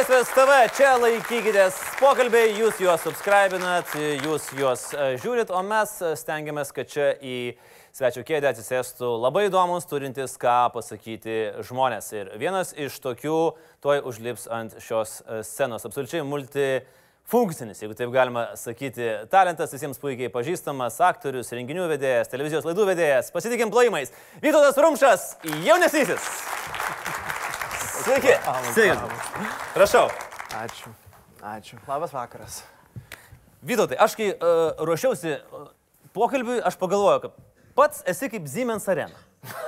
[0.00, 3.90] Laisvės TV, čia laikykitės pokalbiai, jūs juos subscribinat,
[4.24, 7.34] jūs juos e, žiūrit, o mes stengiamės, kad čia į
[7.92, 11.36] svečio kėdę atsisėstų labai įdomus, turintis ką pasakyti
[11.68, 12.08] žmonės.
[12.16, 13.36] Ir vienas iš tokių
[13.84, 15.84] tuoj užlips ant šios e, scenos.
[15.84, 22.88] Absoliučiai multifunkcinis, jeigu taip galima sakyti, talentas visiems puikiai pažįstamas, aktorius, renginių vedėjas, televizijos laidų
[22.94, 24.16] vedėjas, pasitikim plaimais.
[24.40, 25.34] Vytautas Rumšas,
[25.68, 26.32] jaunesnysis.
[28.00, 28.32] Sveiki.
[28.72, 28.96] Sveiki.
[29.74, 30.06] Prašau.
[30.56, 30.92] Ačiū.
[31.44, 31.76] Ačiū.
[31.84, 32.62] Labas vakaras.
[33.60, 35.66] Vytautai, aš kai uh, ruošiausi uh,
[36.16, 37.36] pokalbiui, aš pagalvojau, kad
[37.76, 39.16] pats esi kaip Siemens arena.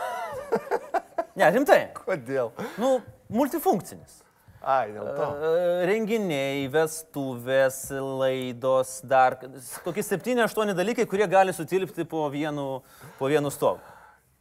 [1.33, 1.79] Ne, rimtai.
[1.97, 2.51] Kodėl?
[2.77, 2.99] Nu,
[3.33, 4.19] multifunkcinis.
[4.61, 5.29] Ai, dėl to.
[5.33, 7.79] Uh, renginiai, vestuvės,
[8.21, 9.39] laidos, dar
[9.85, 12.83] kokie 7-8 dalykai, kurie gali sutilpti po vienu,
[13.17, 13.81] po vienu stogu.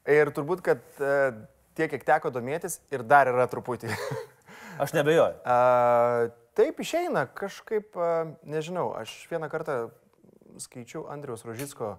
[0.09, 1.15] Ir turbūt, kad e,
[1.77, 3.91] tiek, kiek teko domėtis, ir dar yra truputį.
[4.83, 5.39] Aš nebejoju.
[5.45, 5.57] A,
[6.57, 8.11] taip išeina, kažkaip, a,
[8.47, 9.81] nežinau, aš vieną kartą
[10.61, 11.95] skaičiau Andriaus Rožitsko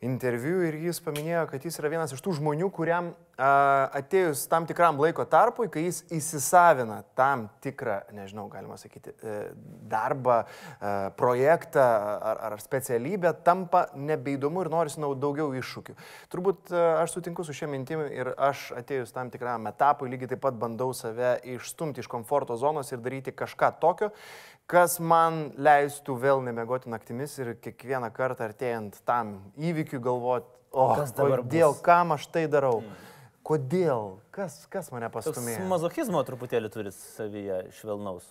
[0.00, 4.64] interviu ir jis paminėjo, kad jis yra vienas iš tų žmonių, kuriam a, atėjus tam
[4.68, 9.34] tikram laiko tarpui, kai jis įsisavina tam tikrą, nežinau, galima sakyti, e,
[9.92, 15.96] darbą, e, projektą ar, ar specialybę, tampa nebeįdomu ir norisi daugiau iššūkių.
[16.32, 20.44] Turbūt e, aš sutinku su šia mintimi ir aš atėjus tam tikram etapui lygiai taip
[20.46, 24.14] pat bandau save išstumti iš komforto zonos ir daryti kažką tokio,
[24.70, 31.10] kas man leistų vėl nemegoti naktimis ir kiekvieną kartą artėjant tam įvykiui galvoti, o Kas
[31.16, 32.84] dabar kodėl, bus?" kam aš tai darau,
[33.46, 35.66] kodėl, kas, kas mane Toks pastumėjo.
[35.70, 38.28] mazochizmo truputėlį turi savyje švelnaus.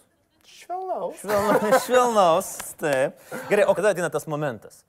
[0.49, 1.11] Švelnau.
[1.19, 2.47] Švelnaus, švelnaus,
[2.79, 3.19] taip.
[3.51, 4.81] Gerai, o kada ateina tas momentas?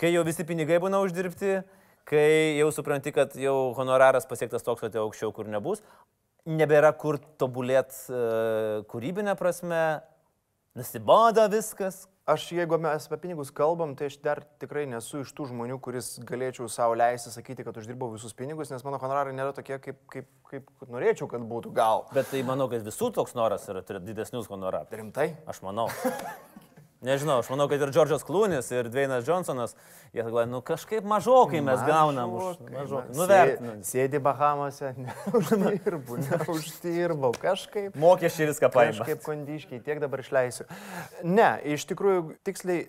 [0.00, 1.60] Kai jau visi pinigai būna uždirbti,
[2.08, 5.84] kai jau supranti, kad jau honoraras pasiektas toks, kad jau aukščiau kur nebus,
[6.46, 8.20] nebėra kur tobulėti e,
[8.90, 9.80] kūrybinė prasme,
[10.76, 12.04] nusiboda viskas.
[12.26, 16.16] Aš, jeigu mes apie pinigus kalbam, tai aš dar tikrai nesu iš tų žmonių, kuris
[16.26, 20.28] galėčiau savo leisti sakyti, kad uždirbau visus pinigus, nes mano honorarai nėra tokie, kaip, kaip,
[20.50, 21.70] kaip norėčiau, kad būtų.
[21.76, 22.08] Gal.
[22.16, 24.90] Bet tai manau, kad visų toks noras yra turėti didesnius honorarus.
[24.90, 25.36] Rimtai?
[25.46, 25.86] Aš manau.
[27.06, 29.76] Nežinau, aš manau, kad ir Džordžas Klūnis, ir Dveinas Johnsonas,
[30.10, 33.14] jie galvoja, nu kažkaip mažokai mes gaunam už Mažokai, mažokai.
[33.20, 33.74] Nuvertinu.
[33.86, 37.94] Sė- Sėdi Bahamose, neuždirbu, neuždirbau, kažkaip.
[38.00, 38.96] Mokesčiai viską paima.
[38.96, 40.66] Kažkaip kondiškiai, tiek dabar išleisiu.
[41.22, 42.88] Ne, iš tikrųjų, tiksliai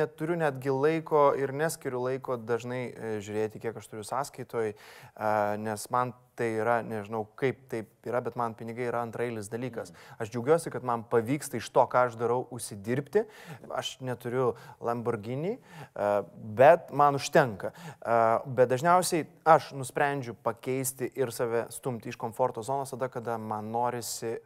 [0.00, 5.32] neturiu netgi laiko ir neskiriu laiko dažnai e, žiūrėti, kiek aš turiu sąskaitoj, e,
[5.62, 9.94] nes man tai yra, nežinau kaip taip yra, bet man pinigai yra antrailis dalykas.
[10.20, 13.24] Aš džiaugiuosi, kad man pavyksta iš to, ką aš darau, užsidirbti.
[13.72, 14.52] Aš neturiu
[14.84, 16.10] Lamborghini, e,
[16.58, 17.72] bet man užtenka.
[18.00, 23.70] E, Bet dažniausiai aš nusprendžiu pakeisti ir save stumti iš komforto zonos tada, kada man
[23.72, 24.40] norisi e,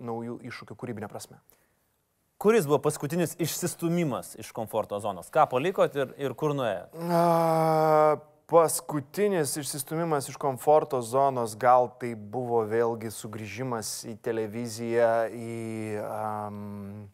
[0.00, 1.40] naujų iššūkių kūrybinė prasme.
[2.40, 5.28] Kuris buvo paskutinis išsistumimas iš komforto zonos?
[5.28, 6.86] Ką palikot ir, ir kur nuėjo?
[7.12, 7.24] A,
[8.50, 15.58] Paskutinis išsistumimas iš komforto zonos gal tai buvo vėlgi sugrįžimas į televiziją, į,
[16.02, 17.04] um,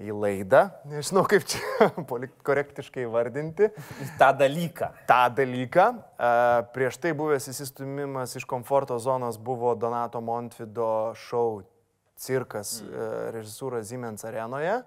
[0.00, 1.90] į laidą, nežinau kaip čia
[2.48, 3.68] korektiškai vardinti,
[4.16, 4.88] Ta dalyką.
[5.04, 5.90] tą dalyką.
[6.16, 6.32] A,
[6.72, 11.66] Prieš tai buvęs įsistumimas iš komforto zonos buvo Donato Montvido šou
[12.16, 13.28] cirkas mm.
[13.36, 14.80] režisūra Siemens arenoje.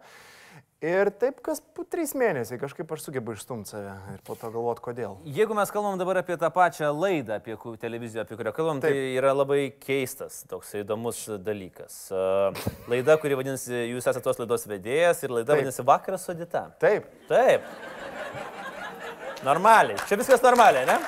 [0.78, 4.84] Ir taip kas po trys mėnesiai kažkaip aš sugebu išstumti save ir po to galvoti,
[4.86, 5.16] kodėl.
[5.26, 8.94] Jeigu mes kalbam dabar apie tą pačią laidą, apie televiziją, apie kurią kalbam, Taip.
[8.94, 9.00] Taip.
[9.00, 11.96] tai yra labai keistas, toks įdomus dalykas.
[12.94, 15.64] Laida, kuri vadinasi, jūs esate tos laidos vedėjas ir laida Taip.
[15.64, 16.68] vadinasi Vakaras su Dita.
[16.78, 17.66] Taip, Taip.
[19.50, 19.98] Normaliai.
[20.06, 21.00] Čia viskas normaliai, ne?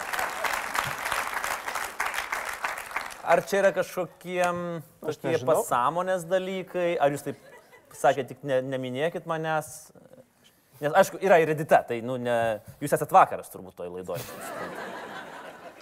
[3.30, 4.42] Ar čia yra kažkokie,
[5.06, 7.59] kažkokie pasąmonės dalykai, ar jūs taip
[7.98, 9.90] sakėte, tik ne, neminėkit manęs?
[10.80, 12.36] Nes, aišku, yra ir edita, tai, nu, ne,
[12.80, 14.24] jūs esat vakaras turbūt toj laidoje.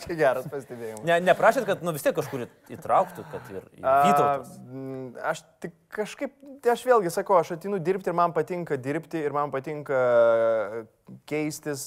[0.08, 1.06] Čia geras pastebėjimas.
[1.08, 3.68] Ne, neprašėt, kad, nu, vis tiek kažkur įtrauktų, kad ir.
[3.84, 3.98] A,
[4.42, 6.34] mm, Aš tik kažkaip,
[6.68, 9.98] aš vėlgi sakau, aš atinu dirbti ir man patinka dirbti ir man patinka
[11.30, 11.82] keistis,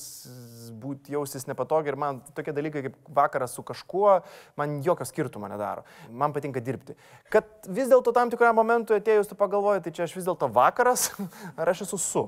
[0.81, 4.21] būti jaustis nepatogiai ir man tokie dalykai kaip vakaras su kažkuo,
[4.61, 5.85] man jokio skirtumo nedaro.
[6.09, 6.97] Man patinka dirbti.
[7.33, 11.11] Kad vis dėlto tam tikram momentui atėjus tu pagalvoji, tai čia aš vis dėlto vakaras
[11.61, 12.27] ar aš esu su.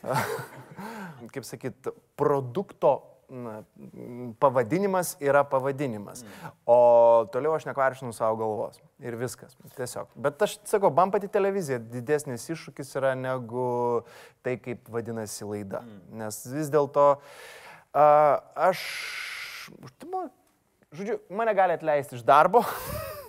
[1.34, 2.98] Kaip sakyt, produkto
[3.30, 3.62] na,
[4.38, 6.24] pavadinimas yra pavadinimas.
[6.66, 8.80] O toliau aš nekvaršinu savo galvos.
[8.98, 9.56] Ir viskas.
[9.76, 10.10] Tiesiog.
[10.14, 14.02] Bet aš sakau, man pati televizija didesnis iššūkis yra negu
[14.44, 15.84] tai, kaip vadinasi laida.
[16.10, 17.14] Nes vis dėlto
[17.94, 18.84] aš...
[20.90, 22.64] Žodžiu, mane gali atleisti iš darbo.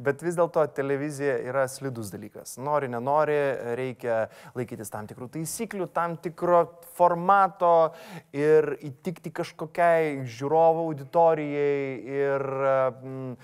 [0.00, 2.56] Bet vis dėlto televizija yra slidus dalykas.
[2.62, 3.36] Nori, nenori,
[3.76, 4.22] reikia
[4.56, 6.62] laikytis tam tikrų taisyklių, tam tikro
[6.96, 7.92] formato
[8.36, 11.84] ir įtikti kažkokiai žiūrovo auditorijai
[12.20, 12.46] ir
[13.04, 13.36] mm,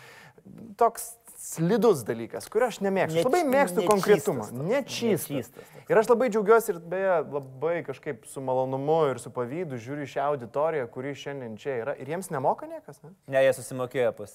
[0.81, 3.21] toks slidus dalykas, kurio aš nemėgstu.
[3.21, 4.47] Aš labai mėgstu nečystas konkretumą.
[4.71, 5.29] Nečystas.
[5.37, 5.75] Nečystas.
[5.87, 10.25] Ir aš labai džiaugiuosi ir beje labai kažkaip su malonumu ir su pavydu žiūriu šią
[10.33, 11.95] auditoriją, kuri šiandien čia yra.
[12.01, 13.13] Ir jiems nemoka niekas, ne?
[13.29, 14.35] Ne, jie susimokėjo pas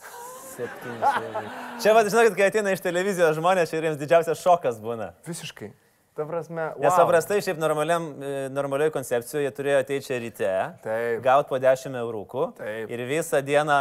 [0.56, 1.06] septynis.
[1.22, 1.56] eurus.
[1.84, 5.12] Čia, va, žinokit, kai ateina iš televizijos žmonės, čia jiems didžiausias šokas būna.
[5.28, 5.72] Visiškai.
[6.18, 6.84] Ta prasme, wow.
[6.84, 10.54] Nes paprastai šiaip normaliam, e, normalioj koncepcijoje jie turėjo ateiti čia ryte,
[10.84, 11.22] Taip.
[11.24, 12.26] gauti po 10 eurų
[12.58, 12.92] Taip.
[12.92, 13.80] ir visą dieną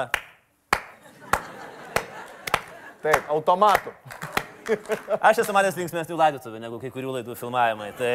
[3.02, 3.90] Taip, automatų.
[5.19, 7.90] Aš esu matęs linksmesnių laidotuvių negu kai kurių laidų filmavimai.
[7.99, 8.14] Tai,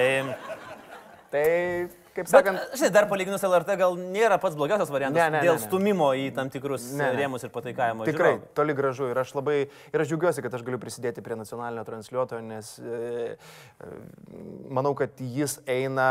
[1.35, 5.37] Tai, kaip bet, sakant, žinai, dar palyginus LRT gal nėra pats blogiausias variantas Ne, ne,
[5.37, 5.63] ne, dėl ne.
[5.65, 7.19] stumimo į tam tikrus Ne, ne.
[7.19, 8.07] rėmus ir pataikavimo.
[8.07, 8.53] tikrai žiūrovui.
[8.55, 9.09] toli gražu.
[9.11, 9.57] Ir aš labai,
[9.91, 13.93] ir aš džiaugiuosi, kad aš galiu prisidėti prie nacionalinio transliuotojo, nes e, e,
[14.71, 16.09] manau, kad jis eina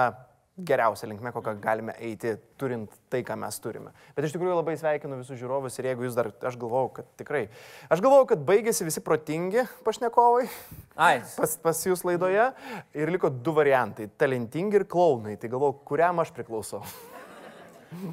[0.54, 3.90] geriausia linkme, kokią galime eiti, turint tai, ką mes turime.
[4.14, 7.48] Bet iš tikrųjų labai sveikinu visus žiūrovus ir jeigu jūs dar, aš galvau, kad tikrai,
[7.90, 10.46] aš galvau, kad baigėsi visi protingi pašnekovai
[10.94, 12.46] Ai, pas, pas jūs laidoje
[12.94, 15.36] ir liko du variantai- talentingi ir klaunai.
[15.40, 16.84] Tai galvau, kuriam aš priklausau.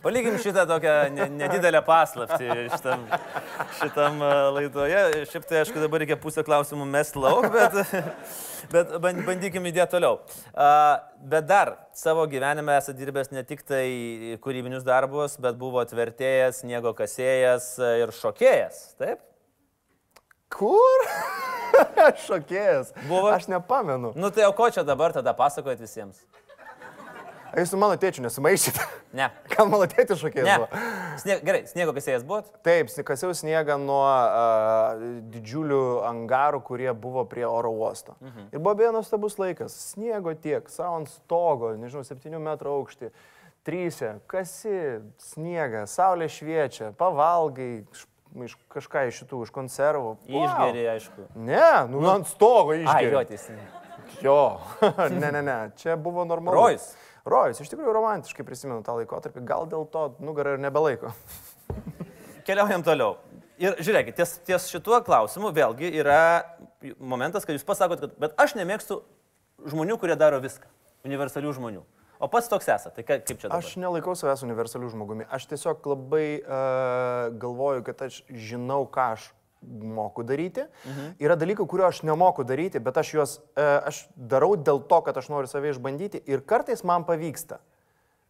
[0.03, 3.05] Palyginti šitą tokią ne- nedidelę paslaptį šitam,
[3.79, 5.01] šitam e, laidoje.
[5.31, 7.77] Šiaip tai, aišku, dabar reikia pusę klausimų mest lauk, bet,
[8.73, 10.19] bet ban- bandykim įdėti toliau.
[11.33, 13.85] Bet dar savo gyvenime esate dirbęs ne tik tai
[14.43, 17.73] kūrybinius darbus, bet buvo atvertėjas, sniego kasėjas
[18.03, 18.83] ir šokėjas.
[19.01, 19.21] Taip?
[20.51, 21.07] Kur?
[22.27, 22.91] Šokėjas.
[23.07, 23.29] Buvo?
[23.31, 24.11] Aš nepamenu.
[24.19, 26.19] Nu tai o ko čia dabar tada pasakojat visiems?
[27.57, 28.86] Jūs su mano tėčiu nesumaišyte?
[29.12, 29.25] Ne.
[29.51, 30.53] Gal mano tėtis šokėjas Ne.
[30.62, 30.81] buvo?
[31.19, 31.36] Snie...
[31.44, 32.48] Gerai, sniego kasėjas buvot?
[32.63, 35.01] Taip, kasiau sniegą nuo uh,
[35.33, 38.15] didžiulių angarų, kurie buvo prie oro uosto.
[38.24, 38.45] Mhm.
[38.56, 39.75] Ir buvo beje nuostabus laikas.
[39.92, 43.12] Sniego tiek, savo ant stogo, nežinau, 7 metrų aukštį.
[43.68, 44.71] Trysia, kasi
[45.21, 47.83] sniegą, saulė šviečia, pavalgai
[48.48, 50.15] iš, kažką iš šitų, iš konservų.
[50.24, 50.48] Vau.
[50.48, 51.27] Išgeriai, aišku.
[51.36, 53.12] Ne, nu ant stogo Ai, išgeriai.
[53.19, 53.69] jo, teisingai.
[54.24, 54.39] Jo,
[55.19, 56.57] ne, ne, ne, čia buvo normalu.
[56.57, 56.94] Rojus.
[57.27, 61.12] Rojus, iš tikrųjų romantiškai prisimenu tą laikotarpį, gal dėl to nugarą ir nebelaiko.
[62.47, 63.18] Keliaujam toliau.
[63.62, 66.21] Ir žiūrėkit, ties, ties šituo klausimu vėlgi yra
[66.97, 69.03] momentas, kad jūs pasakot, kad bet aš nemėgstu
[69.69, 70.65] žmonių, kurie daro viską.
[71.06, 71.83] Universalių žmonių.
[72.21, 72.95] O pats toks esate.
[72.97, 73.62] Tai ka- kaip čia dabar?
[73.62, 75.25] Aš nelaikau savęs universalių žmogumi.
[75.33, 79.29] Aš tiesiog labai uh, galvoju, kad aš žinau, ką aš
[79.61, 80.65] moku daryti.
[80.85, 81.11] Mhm.
[81.21, 85.17] Yra dalykų, kuriuo aš nemoku daryti, bet aš juos uh, aš darau dėl to, kad
[85.17, 87.61] aš noriu save išbandyti ir kartais man pavyksta.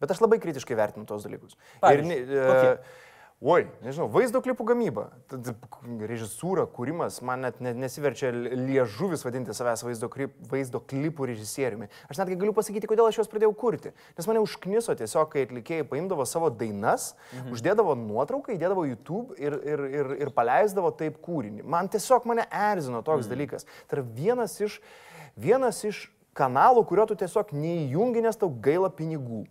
[0.02, 1.54] Bet aš labai kritiškai vertinu tos dalykus.
[1.80, 3.02] Pavyzdžiui, ir, ne- kokie?
[3.42, 5.08] Oi, nežinau, vaizdo klipų gamyba,
[6.06, 11.88] režisūra, kūrimas, man net ne- nesiverčia liežuvis vadinti savęs vaizdo, klip, vaizdo klipų režisieriumi.
[12.06, 13.90] Aš netgi galiu pasakyti, kodėl aš juos pradėjau kurti.
[14.14, 17.50] Nes mane užkniso tiesiog, kai atlikėjai paimdavo savo dainas, mhm.
[17.56, 21.66] uždėdavo nuotrauką, įdėdavo YouTube ir, ir, ir, ir paleisdavo taip kūrinį.
[21.66, 23.34] Man tiesiog mane erzino toks mhm.
[23.34, 23.66] dalykas.
[23.90, 24.78] Tai yra vienas iš,
[25.34, 26.06] vienas iš
[26.38, 29.48] kanalų, kurio tu tiesiog neįjungi, nes tau gaila pinigų.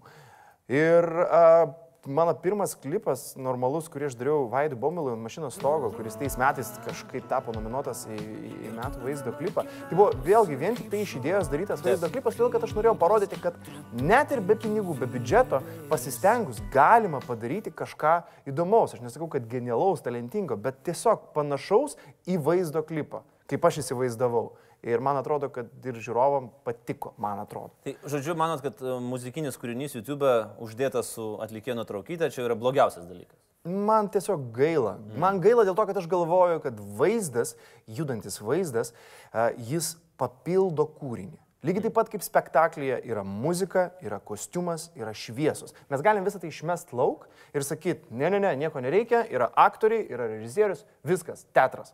[0.71, 6.17] Ir uh, mano pirmas klipas, normalus, kurį aš dariau Vaidų Bomilui ant mašinos stogo, kuris
[6.17, 9.65] tais metais kažkaip tapo nominuotas į, į, į metų vaizdo klipą.
[9.89, 12.95] Tai buvo vėlgi vien tik tai iš idėjos darytas vaizdo klipas, todėl kad aš norėjau
[13.01, 13.59] parodyti, kad
[13.93, 18.17] net ir be pinigų, be biudžeto, pasistengus galima padaryti kažką
[18.49, 18.97] įdomaus.
[18.97, 24.49] Aš nesakau, kad genialaus, talentingo, bet tiesiog panašaus į vaizdo klipą, kaip aš įsivaizdavau.
[24.81, 27.75] Ir man atrodo, kad ir žiūrovam patiko, man atrodo.
[27.85, 30.25] Tai žodžiu, manot, kad e, muzikinis kūrinys YouTube
[30.63, 33.37] uždėtas su atlikėjo nuotraukyte, čia yra blogiausias dalykas.
[33.61, 34.95] Man tiesiog gaila.
[35.21, 37.53] Man gaila dėl to, kad aš galvoju, kad vaizdas,
[37.85, 38.89] judantis vaizdas,
[39.29, 41.37] a, jis papildo kūrinį.
[41.61, 45.75] Lygiai taip pat kaip spektaklyje yra muzika, yra kostiumas, yra šviesos.
[45.93, 50.07] Mes galim visą tai išmest lauk ir sakyti, ne, ne, ne, nieko nereikia, yra aktoriai,
[50.09, 51.93] yra režisierius, viskas, teatras.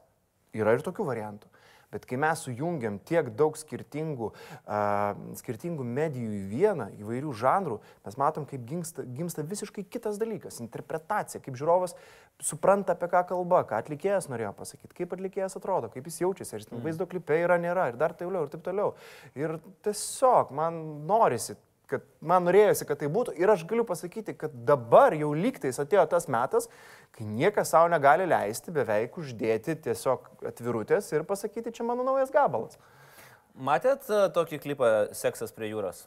[0.55, 1.51] Yra ir tokių variantų.
[1.91, 8.17] Bet kai mes sujungiam tiek daug skirtingų, uh, skirtingų medijų į vieną, įvairių žanrų, mes
[8.19, 11.95] matom, kaip gimsta, gimsta visiškai kitas dalykas- interpretacija, kaip žiūrovas
[12.43, 16.59] supranta, apie ką kalba, ką atlikėjas norėjo pasakyti, kaip atlikėjas atrodo, kaip jis jaučiasi, ar
[16.59, 18.93] jis ten vaizdo klipe yra, nėra ir dar toliau ir taip toliau.
[19.35, 21.55] Ir tiesiog man norisi
[21.87, 23.33] kad man norėjosi, kad tai būtų.
[23.39, 26.67] Ir aš galiu pasakyti, kad dabar jau lygtais atėjo tas metas,
[27.15, 32.77] kai niekas savo negali leisti beveik uždėti tiesiog atvirutės ir pasakyti, čia mano naujas gabalas.
[33.57, 36.03] Matėt e, tokį klipą Seksas prie jūros?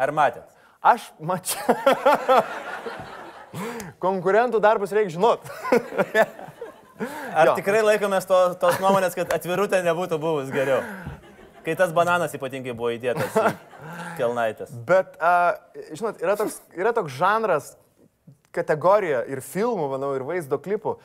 [0.00, 0.48] Ar matėt?
[0.80, 1.74] Aš mačiau.
[4.00, 5.44] Konkurentų darbus reikia žinot.
[7.34, 7.54] Ar Jo.
[7.56, 10.80] tikrai laikomės to, tos nuomonės, kad atvirutė nebūtų buvus geriau?
[11.64, 13.50] Kai tas bananas ypatingai buvo įdėtas į
[14.20, 14.70] kelnaitės.
[14.88, 15.58] Bet, uh,
[15.92, 17.74] žinot, yra toks, yra toks žanras,
[18.56, 20.96] kategorija ir filmų, manau, ir vaizdo klipų,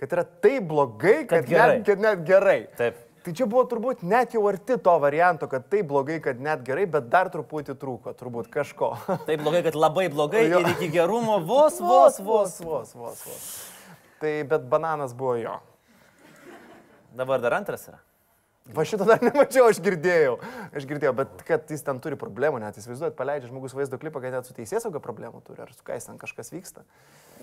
[0.00, 1.78] kad yra taip blogai, kad, Kad gerai.
[1.78, 2.58] Net, kad net gerai.
[2.78, 2.98] Taip.
[3.20, 6.86] Tai čia buvo turbūt net jau arti to varianto, kad taip blogai, kad net gerai,
[6.88, 8.94] bet dar truputį trūko, turbūt kažko.
[9.28, 10.62] Taip blogai, kad labai blogai Jo.
[10.64, 12.54] ir iki gerumo vos, vos, vos.
[12.56, 13.50] vos, vos, vos.
[14.24, 15.58] Tai bet bananas buvo jo.
[17.16, 18.00] Dabar dar antras yra.
[18.68, 20.36] Va šito dar nemačiau, aš girdėjau.
[20.76, 24.34] Aš girdėjau, bet kad jis ten turi problemų, net įsivaizduojat, paleidžia žmogus vaizdo klipą, kad
[24.36, 26.84] net su teisėsauga problemų turi, ar su kais ten kažkas vyksta.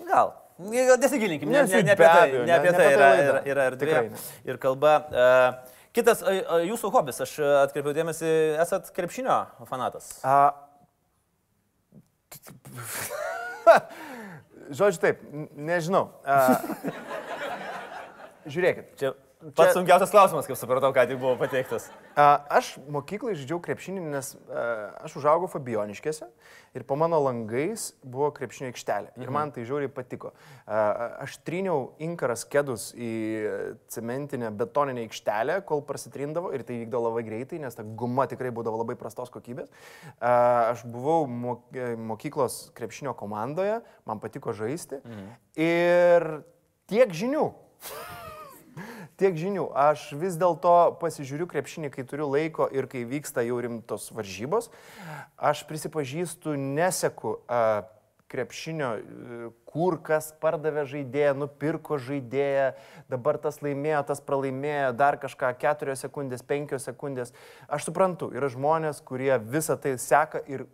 [0.08, 0.32] Gal.
[0.62, 3.42] Gal Nesigilinkim, ne, ne, ne apie tai, ne apie tai yra, tai yra, laida.
[3.52, 4.94] yra erdvė Tikrai ir kalba.
[5.10, 8.32] Uh, kitas a, jūsų hobis, aš atkreipiau dėmesį,
[8.64, 10.14] esat krepšinio fanatas.
[10.24, 10.54] A...
[14.78, 15.22] Žodžiu taip,
[15.56, 16.08] nežinau.
[16.24, 16.60] A...
[18.52, 18.94] Žiūrėkit.
[19.00, 19.12] Čia
[19.56, 21.90] pats sunkiausias klausimas, kaip supratau, ką tik buvo pateiktas.
[22.18, 24.32] A, Aš mokyklai žaidžiau krepšinį, nes
[25.06, 26.26] aš užaugau Fabioniškėse
[26.78, 29.12] ir po mano langais buvo krepšinio aikštelė.
[29.22, 30.32] Ir man tai žiauriai patiko.
[30.66, 33.12] A, Aš tryniau inkaras kedus į
[33.94, 38.82] cementinę betoninę aikštelę, kol prasitrindavo ir tai vykdavo labai greitai, nes ta guma tikrai būdavo
[38.82, 39.70] labai prastos kokybės.
[40.18, 45.02] A, Aš buvau mok- mokyklos krepšinio komandoje, man patiko žaisti
[45.56, 46.28] ir
[46.90, 47.46] tiek žinių.
[49.18, 49.64] Tiek žinių.
[49.74, 50.72] Aš vis dėlto
[51.02, 54.70] pasižiūriu krepšinį, kai turiu laiko ir kai vyksta jau rimtos varžybos.
[55.42, 57.88] Aš prisipažįstu, neseku a,
[58.32, 58.90] krepšinio,
[59.68, 62.72] kur kas pardavė žaidėją, nupirko žaidėją,
[63.12, 67.34] dabar tas laimėjo, tas pralaimėjo, dar kažką, keturios sekundės, penkios sekundės.
[67.72, 70.66] Aš suprantu, yra žmonės, kurie visą tai seka ir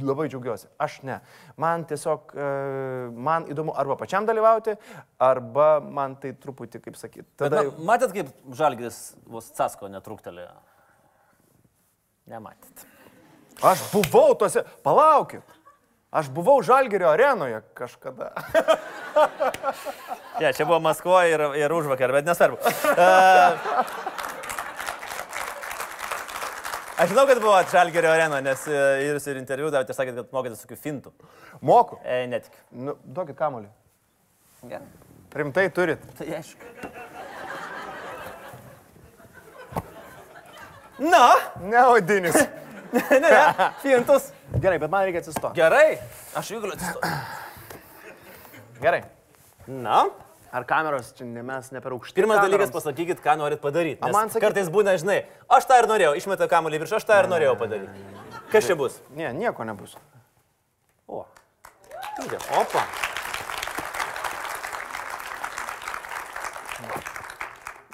[0.00, 0.70] labai džiaugiuosi.
[0.80, 1.20] Aš ne.
[1.60, 2.48] Man tiesiog, e,
[3.28, 4.74] man įdomu arba pačiam dalyvauti,
[5.22, 7.28] arba man tai truputį, kaip sakyti.
[7.36, 7.62] Tada...
[7.62, 7.86] Tada...
[7.88, 10.54] Matėt, kaip Žalgris vos Casko netruktelėjo?
[12.28, 12.86] Nematėt.
[13.64, 15.57] Aš buvau tose, palaukit.
[16.10, 18.32] Aš buvau Žalgerio arenoje kažkada.
[20.38, 22.56] Ja, čia buvo Maskvoje ir, ir užvakar, bet nesvarbu.
[22.62, 22.70] Uh,
[27.02, 28.76] aš žinau, kad buvo Žalgerio arena, nes e,
[29.08, 31.10] jūs ir interviu davėte, sakėt, kad mokėtės tokių fintų.
[31.58, 31.98] Moku.
[32.06, 32.62] E, netikiu.
[32.86, 33.66] Nu, duokit kamuolį.
[34.70, 34.78] Ja.
[35.34, 36.06] Rimtai turit.
[36.20, 36.62] Tai aišku.
[41.02, 41.26] Na,
[41.66, 42.38] Neaudinis.
[42.94, 43.34] ne, ne,
[43.82, 44.30] fintus.
[44.56, 45.54] Gerai, bet man reikia atsistoti.
[45.60, 45.98] Gerai,
[46.40, 47.08] aš jų galiu atsistoti.
[48.84, 49.02] Gerai.
[49.68, 50.06] Na,
[50.48, 52.16] Ar kameros čia ne mes ne per aukštai?
[52.16, 54.00] pirmas dalykas pasakykit, ką norit padaryti.
[54.00, 55.18] Man sakyk- Kartais būna, žinai,
[55.52, 58.06] aš tą ir norėjau, išmeta kamuolį virš, aš tą ir norėjau padaryti.
[58.48, 58.96] Kas čia bus?
[59.12, 59.92] Ne, nieko nebus.
[61.06, 61.26] O.
[62.56, 62.82] Opa.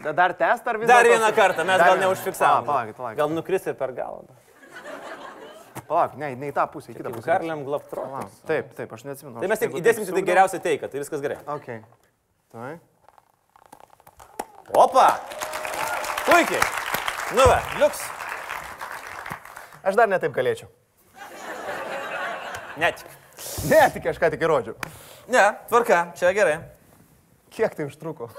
[0.05, 2.65] Da- Dar test ar vis Dar vieną kartą, mes Dar gal neužfiksavom.
[2.65, 3.19] Palauk, palaukit, palaukit.
[3.19, 4.31] Gal nukris ir per galvą.
[5.89, 7.39] Palauk, ne, ne į tą pusę, į kitą pusę.
[7.67, 8.11] Globetrotters.
[8.11, 8.35] Palauk.
[8.49, 9.43] Taip, taip, aš neatsimenu.
[9.43, 11.39] Tai mes tik įdėsim taip tik tai geriausią teiką, tai viskas gerai.
[11.51, 11.69] Ok.
[12.55, 12.73] Tai.
[14.85, 15.09] Opa!
[16.25, 16.63] Puikiai.
[17.35, 18.05] Nu, va, liuks.
[19.85, 20.71] Aš dar netaip galėčiau.
[22.81, 23.11] Netik.
[23.69, 24.79] Ne, tik aš ką tik įrodžiau.
[25.31, 26.57] Ne, tvarka, čia gerai.
[27.55, 28.31] Kiek tai užtruko?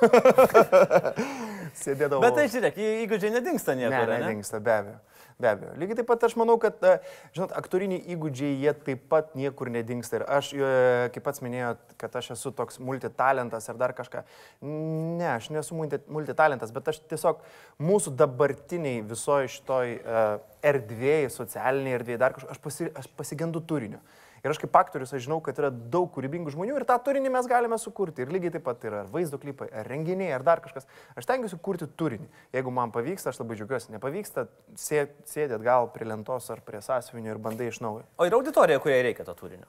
[1.82, 2.24] Sėdėdavau.
[2.26, 4.10] Bet tai žiūrėk, įgūdžiai nedingsta Ne, niekur.
[4.12, 4.98] Ne, nedingsta, be abejo.
[5.36, 5.74] Be abejo.
[5.76, 6.94] Lygiai taip pat aš manau, kad, e,
[7.36, 10.22] žinot, aktoriniai įgūdžiai, jie taip pat niekur nedingsta.
[10.22, 10.70] Ir aš, e,
[11.12, 14.24] kaip pats minėjot, kad aš esu toks multitalentas ar dar kažką.
[14.64, 17.44] Ne, aš nesu multi- multitalentas, bet aš tiesiog
[17.84, 24.02] mūsų dabartiniai visoji šitoj uh, erdvėjai, socialiniai erdvėjai, dar kažką, aš, pasi, aš pasigendu turinio.
[24.46, 27.48] Ir aš kaip aktorius, aš žinau, kad yra daug kūrybingų žmonių ir tą turinį mes
[27.50, 28.22] galime sukurti.
[28.22, 30.86] Ir lygiai taip pat yra ar vaizdo klipai, ar renginiai, ar dar kažkas.
[31.18, 32.28] Aš tengiuosi kurti turinį.
[32.54, 33.96] Jeigu man pavyksta, aš labai džiaugiuosi.
[33.96, 34.46] Nepavyksta,
[34.78, 38.06] sė- sėdėt gal prie lentos ar prie sąsiuvinio ir bandai iš naujo.
[38.22, 39.66] O ir auditorija, kuriai reikia to turinio.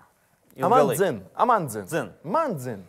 [0.61, 1.89] Aman dzin, aman dzin.
[1.89, 2.13] Dzin.
[2.25, 2.85] Man dzin.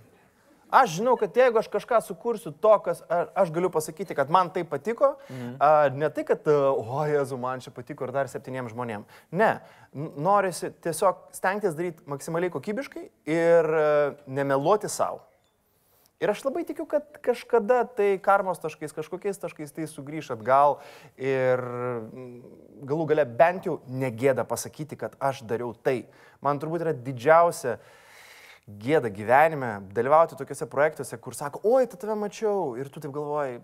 [0.71, 4.65] Aš žinau, kad jeigu aš kažką sukursiu to, kas aš galiu pasakyti, kad man tai
[4.67, 5.53] patiko, mhm.
[5.59, 9.21] a, ne tai, kad, o Jezu, man čia patiko ir dar septyniems žmonėms.
[9.31, 9.53] Ne,
[9.95, 13.87] norisi tiesiog stengtis daryti maksimaliai kokybiškai ir a,
[14.27, 15.23] nemeluoti savo.
[16.17, 20.79] Ir aš labai tikiu, kad kažkada tai karmos taškais, kažkokiais taškais tai sugrįš atgal
[21.13, 21.61] ir
[22.89, 26.07] galų gale bent jau negėda pasakyti, kad aš dariau tai.
[26.41, 27.75] Man turbūt yra didžiausia
[28.67, 33.61] gėda gyvenime dalyvauti tokiuose projektuose, kur sako, oi, tu tave mačiau ir tu taip galvoji,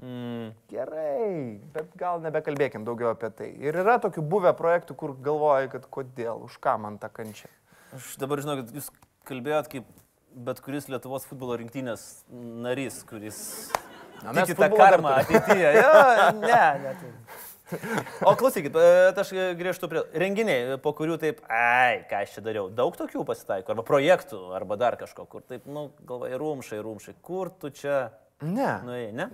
[0.00, 0.54] Mm.
[0.72, 3.48] gerai, bet gal nebekalbėkim daugiau apie tai.
[3.60, 7.50] Ir yra tokių buvę projektų, kur galvoji, kad kodėl, už ką man ta kančia.
[7.92, 8.88] Aš dabar žinau, kad jūs
[9.28, 9.84] kalbėjot kaip
[10.32, 13.68] bet kuris Lietuvos futbolo rinktinės narys, kuris
[14.22, 15.74] Na, mes tiki tą futbolą dar karmą ateityje.
[15.82, 15.92] Jo,
[16.40, 16.94] ne, ne.
[16.96, 17.12] tai-
[18.28, 22.68] O klausykit, e, aš grįžtu prie renginiai, po kurių taip, ai, ką aš čia dariau.
[22.72, 27.52] Daug tokių pasitaiko, arba projektų, arba dar kažko, kur taip, nu, galvai, rūmšai, rūmšai, kur
[27.60, 28.10] tu čia
[28.40, 28.70] Ne.
[28.86, 29.26] nuėjai, ne?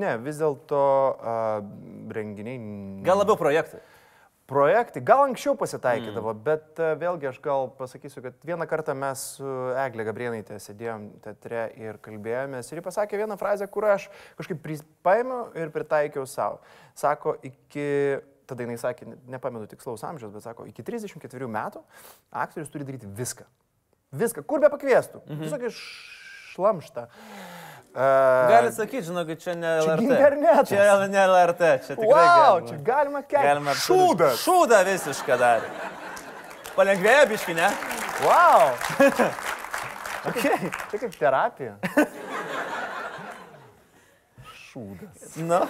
[0.00, 1.58] Ne, vis dėlto uh,
[2.16, 2.56] renginiai.
[3.04, 3.82] Gal labiau projektai.
[4.46, 6.42] Projektai, gal anksčiau pasitaikydavo, mm.
[6.46, 11.64] bet uh, vėlgi aš gal pasakysiu, kad vieną kartą mes su Eglė Gabrienaitė sėdėjom teatre
[11.82, 14.06] ir kalbėjomės ir ji pasakė vieną frazę, kur aš
[14.38, 14.62] kažkaip
[15.02, 16.60] paėmiau ir pritaikiau savo.
[16.94, 17.88] Sako, iki,
[18.46, 21.82] tada jinai sakė, ne- nepamenu tikslaus amžiaus, bet sako, iki 34 metų
[22.30, 23.48] aktorius turi daryti viską.
[24.14, 25.26] Viską, kur be pakviestų.
[25.26, 25.66] Mhm.
[25.72, 25.82] Iš
[26.54, 27.08] šlamštą.
[27.96, 28.02] Uh,
[28.52, 30.02] Galit sakyti, žinokit, čia ne Čia LRT.
[30.04, 30.68] internetas.
[30.68, 32.68] Čia ne LRT, čia tikrai Wow, galima.
[32.68, 33.46] čia galima kelti.
[33.46, 34.42] Galima Šūdas.
[34.42, 35.70] Šūdą visišką darė.
[36.76, 37.70] Palengvėjo biški, ne?
[38.20, 38.76] Wow.
[40.28, 40.68] okay.
[40.92, 41.78] Tai kaip terapija.
[44.66, 45.32] Šūdas.
[45.40, 45.62] Nu.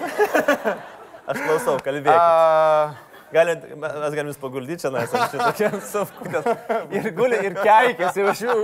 [1.31, 2.11] Aš klausau, kalbėk.
[2.11, 6.47] A, Galit, mes galim jūs paguldyti čia, nes aš čia tokia suvkutės.
[6.95, 8.57] Ir guli, ir keikėsi už jų,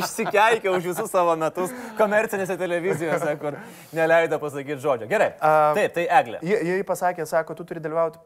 [0.00, 3.58] išsikeikė už visus savo metus komercinėse televizijose, kur
[3.96, 5.10] neleido pasakyti žodžio.
[5.10, 5.34] Gerai.
[5.40, 6.40] A, Taip, tai eglė.
[6.46, 8.20] Jie, jie pasakė, sako, tu turi dalyvauti.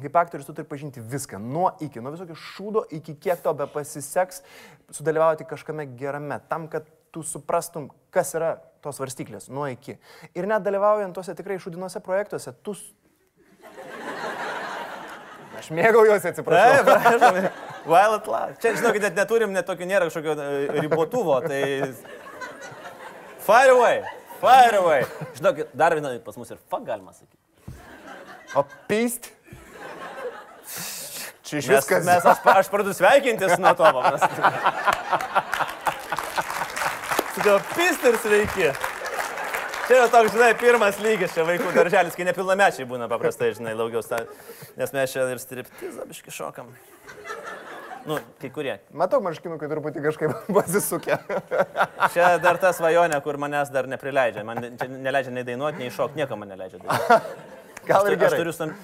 [0.00, 3.66] Kaip aktorius tu turi pažinti viską, nuo iki, nuo visokio šūdo iki kiek tau be
[3.68, 4.40] pasiseks
[4.96, 9.98] sudalyvauti kažkame gerame, tam, kad tu suprastum, kas yra tos varstyklės, nuo iki.
[10.32, 12.76] Ir net dalyvaujant tose tikrai šūdinuose projektuose, tu...
[15.60, 16.84] Aš mėgaujuosi, atsiprašau.
[16.88, 17.40] Taip, prašom.
[17.84, 18.54] Violet Love.
[18.62, 21.60] Čia, žinokit, net neturim, net tokio nėra kažkokio e, ribotuvo, tai...
[23.44, 24.00] Fire away,
[24.40, 25.04] fire away.
[25.36, 27.36] Žinokit, dar vieną pas mus ir fuck galima sakyti.
[28.56, 29.30] O pyst?
[31.44, 32.06] Čia iš Mes, viskas.
[32.06, 34.30] mes aš, aš pradedu sveikintis nuo to, paprastai.
[37.34, 38.70] Sakau, pist ir sveiki.
[39.90, 44.04] Čia yra toks, žinai, pirmas lygis čia vaikų darželis, kai nepilnamečiai būna paprastai, žinai, daugiau,
[44.06, 44.20] sta...
[44.78, 46.68] nes mes čia ir striptizą biški šokam.
[48.06, 48.76] Nu, kai kurie.
[48.94, 51.16] Matau marškinukai truputį kažkaip pasisukė.
[52.14, 54.44] Čia dar ta svajonė, kur manęs dar neprileidžia.
[54.46, 57.18] Man čia neleidžia nei dainuoti, nei šokti, nieko man neleidžia daryti.
[57.90, 58.38] Gal ir tu- Aš gerai.
[58.44, 58.74] turiu sam...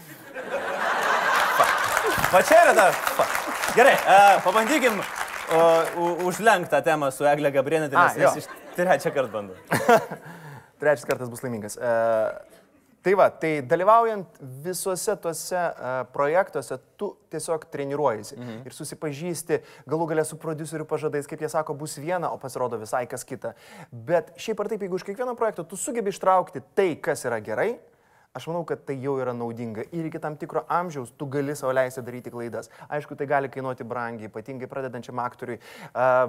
[2.33, 2.89] Va čia yra ta...
[3.13, 3.29] fa.
[3.77, 8.35] Gerai, uh, pabandykim uh, užlenkti tą temą su Egle Gabrienė, nes jo.
[8.35, 9.55] jis iš trečią kartą bandau.
[10.81, 11.77] Trečias kartas bus laimingas.
[11.77, 11.91] E,
[13.07, 18.63] tai va, tai dalyvaujant visuose tuose e, projektuose, tu tiesiog treniruojasi mhm.
[18.67, 23.05] ir susipažįsti galų galę su producerių pažadais, kaip jie sako, bus viena, o pasirodo visai
[23.11, 23.55] kas kita.
[23.91, 27.77] Bet šiaip ar taip, jeigu iš kiekvieno projekto tu sugebi ištraukti tai, kas yra gerai,
[28.37, 31.73] Aš manau, kad tai jau yra naudinga ir iki tam tikro amžiaus tu gali savo
[31.77, 32.69] leisti daryti klaidas.
[32.93, 35.57] Aišku, tai gali kainuoti brangiai, ypatingai pradedančiam aktoriui.
[35.95, 36.27] A,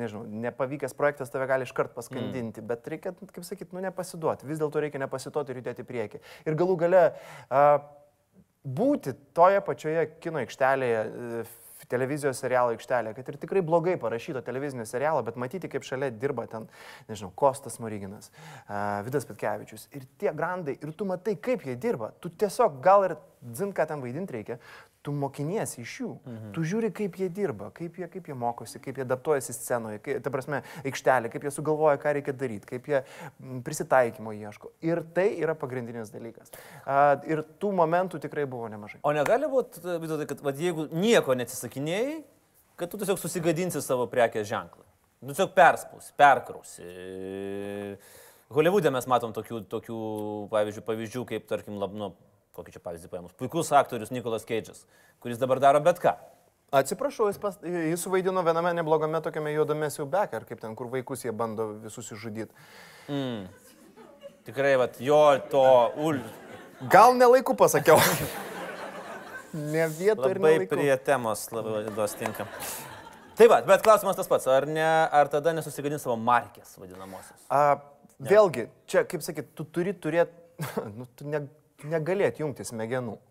[0.00, 2.70] nežinau, nepavykęs projektas tave gali iškart paskandinti, mm.
[2.72, 4.48] bet reikia, kaip sakyt, nu nepasiduoti.
[4.50, 6.22] Vis dėlto reikia nepasiduoti ir judėti į priekį.
[6.50, 7.04] Ir galų gale
[7.46, 7.62] a,
[8.66, 11.46] būti toje pačioje kino aikštelėje, e,
[11.92, 16.46] televizijos serialo aikštelėje, kad ir tikrai blogai parašyto televizinio serialo, bet matyti, kaip šalia dirba
[16.50, 16.68] ten,
[17.10, 18.30] nežinau, Kostas Moryginas,
[18.66, 19.88] uh, Vidas Petkevičius.
[19.96, 23.86] Ir tie grandai, ir tu matai, kaip jie dirba, tu tiesiog gal ir dzin, ką
[23.88, 24.60] ten vaidinti reikia,
[25.06, 26.50] tu mokiniesi iš jų, mhm.
[26.56, 30.18] tu žiūri, kaip jie dirba, kaip jie, kaip jie mokosi, kaip jie adaptuojasi scenoje, kaip,
[30.24, 33.02] ta prasme, aikštelė, kaip jie sugalvoja, ką reikia daryti, kaip jie
[33.66, 34.72] prisitaikymo ieško.
[34.86, 36.50] Ir tai yra pagrindinis dalykas.
[36.82, 39.00] Uh, ir tų momentų tikrai buvo nemažai.
[39.06, 42.20] O negali būti, Vytautai, kad vat, jeigu nieko neatsisakinėjai,
[42.80, 44.84] kad tu tiesiog susigadinsi savo prekės ženklą.
[45.22, 46.84] Nu, tiesiog perspaus, perkrausi.
[48.52, 50.00] Holivudė mes matom tokių, tokių
[50.52, 52.12] pavyzdžių, pavyzdžių kaip, tarkim, lab, nu,
[52.56, 54.86] kokį čia pavyzdį paėmus, puikus aktorius Nikolas Keidžas,
[55.22, 56.16] kuris dabar daro bet ką.
[56.74, 61.22] Atsiprašau, jis, pas, jis suvaidino viename neblogame tokiame juodame siubeke, ar kaip ten, kur vaikus
[61.22, 62.66] jie bando visus išžudyti.
[63.06, 63.46] Mm.
[64.48, 65.20] Tikrai, vat, jo
[65.52, 65.62] to
[66.02, 66.18] ul...
[66.92, 68.00] Gal nelaiku pasakiau.
[69.72, 70.74] ne vietoj ir labai nelaiku.
[70.74, 72.50] prie temos labai duos tinkam.
[73.36, 77.46] Tai va, bet klausimas tas pats, ar, ne, ar tada nesusigadins savo markės vadinamosios?
[77.52, 77.78] A,
[78.18, 80.64] vėlgi, čia, kaip sakyt, tu turi turėti,
[80.98, 81.42] nu, tu ne,
[81.84, 83.16] negalėt jungti smegenų.
[83.16, 83.26] E,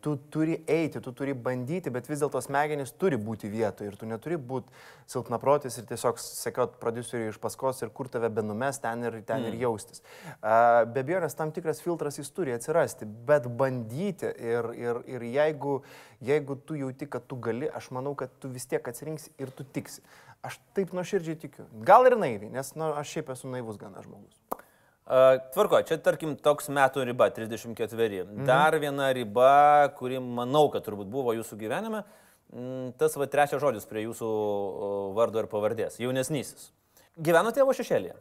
[0.00, 4.04] Tu turi eiti, tu turi bandyti, bet vis dėlto smegenys turi būti vietoje ir tu
[4.06, 4.68] neturi būti
[5.08, 9.48] silpnaprotis ir tiesiog sekiot produceriui iš paskos ir kur tave benumes ten ir, ten mm.
[9.48, 10.02] ir jaustis.
[10.44, 15.78] Be abejo, nes tam tikras filtras jis turi atsirasti, bet bandyti ir, ir, ir jeigu,
[16.20, 19.64] jeigu tu jauti, kad tu gali, aš manau, kad tu vis tiek atsirinksi ir tu
[19.64, 20.04] tiksi.
[20.44, 21.64] Aš taip nuoširdžiai tikiu.
[21.80, 24.36] Gal ir naiviai, nes nu, aš šiaip esu naivus gana žmogus.
[25.06, 28.24] Tvarko, čia tarkim toks metų riba, 34.
[28.24, 28.46] Mhm.
[28.48, 32.02] Dar viena riba, kuri manau, kad turbūt buvo jūsų gyvenime,
[32.50, 34.30] mm, tas va trečias žodis prie jūsų
[35.14, 36.72] vardo ir pavardės- jaunesnysis.
[37.16, 38.16] Gyveno tėvo šešėlėje?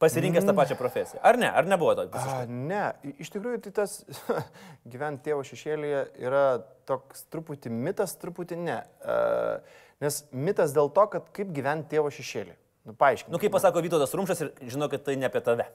[0.00, 1.20] Pasirinkęs tą pačią profesiją.
[1.22, 1.52] Ar ne?
[1.52, 2.08] Ar nebuvo to?
[2.16, 3.98] A, ne, iš tikrųjų tai tas
[4.92, 8.78] gyventi tėvo šešėlyje yra toks truputį mitas, truputį ne.
[9.04, 9.60] A,
[10.00, 12.56] nes mitas dėl to, kad kaip gyventi tėvo šešėlį.
[12.90, 13.30] Nu, paaiškink.
[13.30, 15.68] Nu, kaip pasako Vytautas Rumšas ir žino, kad tai ne apie tave.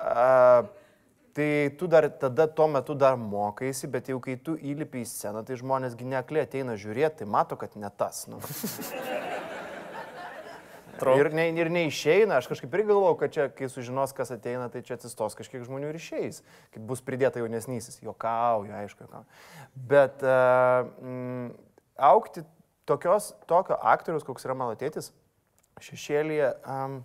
[0.00, 0.64] A,
[1.36, 5.44] tai tu dar tada tuo metu dar mokaisi, bet jau kai tu įlipi į sceną,
[5.46, 8.24] tai žmonėsgi nekliai ateina žiūrėti, tai mato, kad ne tas.
[8.32, 8.42] Nu.
[11.00, 14.82] Ir, ne, ir neišeina, aš kažkaip ir galvojau, kad čia, kai sužinos, kas ateina, tai
[14.84, 16.42] čia atsistos kažkiek žmonių ir išeis,
[16.74, 18.02] kai bus pridėta jaunesnysis.
[18.04, 19.38] Jokauju, aišku, jokauju.
[19.88, 21.54] Bet uh, mm,
[22.10, 22.44] aukti
[22.90, 25.12] tokios, tokio aktoriaus, koks yra mano tėtis,
[25.84, 27.00] šešėlyje, um,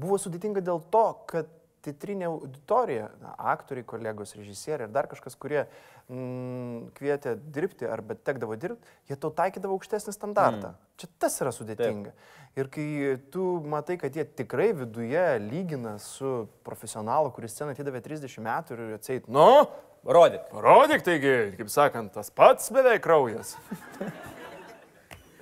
[0.00, 1.52] buvo sudėtinga dėl to, kad
[1.86, 5.62] teatrinė auditorija, na, aktoriai, kolegos, režisieriai ir dar kažkas, kurie
[6.10, 10.72] mm, kvietė dirbti arba tekdavo dirbti, jie tau taikydavo aukštesnį standartą.
[10.74, 10.90] Mm.
[11.00, 12.12] Čia tas yra sudėtinga.
[12.12, 12.34] Taip.
[12.56, 12.86] Ir kai
[13.32, 18.96] tu matai, kad jie tikrai viduje lygina su profesionalu, kuris sceną atidavė 30 metų ir
[18.96, 19.66] atseit, nu,
[20.06, 20.48] Rodyk.
[20.52, 23.56] parodyk taigi, kaip sakant, tas pats beveik kraujas.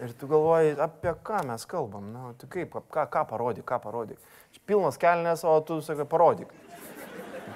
[0.02, 4.18] Ir tu galvoji, apie ką mes kalbam, na, tu kaip, ką, ką parodyk, ką parodyk.
[4.66, 6.50] Pilnas kelnes, o tu sakai, parodyk.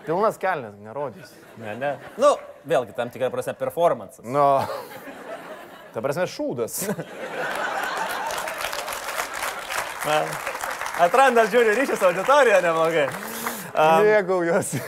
[0.07, 1.33] Pilnas kelnes, nerodys.
[1.59, 1.91] Ne, ne.
[2.21, 2.37] Nu,
[2.69, 4.23] vėlgi, tam tikrą prasme performance.
[4.23, 4.45] Nu,
[5.95, 6.79] ta prasme, šūdas.
[11.03, 13.09] Atrandas žiūri ryšį su auditorija neblogai.
[13.75, 14.81] Um, Mėgaujuosi.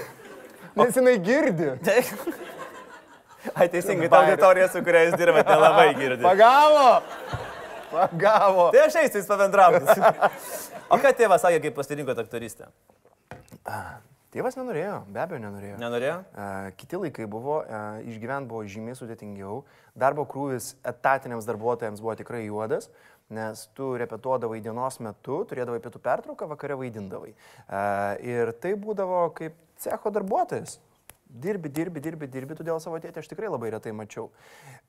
[0.79, 1.75] Nes jinai girdi.
[3.55, 6.23] Ai, teisingai, ta auditorija, su kuria jūs dirbate, nelabai girdi.
[6.27, 6.89] Pagavo.
[7.91, 8.67] Pagavo.
[8.75, 9.89] Tai aš eisiu, jis pabendrautis.
[10.93, 12.69] O ką tėvas sakė, kaip pasirinko aktoristę?
[14.31, 15.79] Tėvas nenorėjo, be abejo nenorėjo.
[15.81, 16.19] Nenorėjo?
[16.79, 17.57] Kiti laikai buvo,
[18.07, 19.65] išgyvent buvo žymiai sudėtingiau,
[19.99, 22.87] darbo krūvis etatiniams darbuotojams buvo tikrai juodas,
[23.31, 27.33] nes tu repetuodavai dienos metu, turėdavai pietų pertrauką, vakare vaidindavai.
[28.23, 30.79] Ir tai būdavo kaip cecho darbuotojas.
[31.31, 34.29] Dirbi, dirbi, dirbi, dirbi, todėl savo tėtį aš tikrai labai retai mačiau.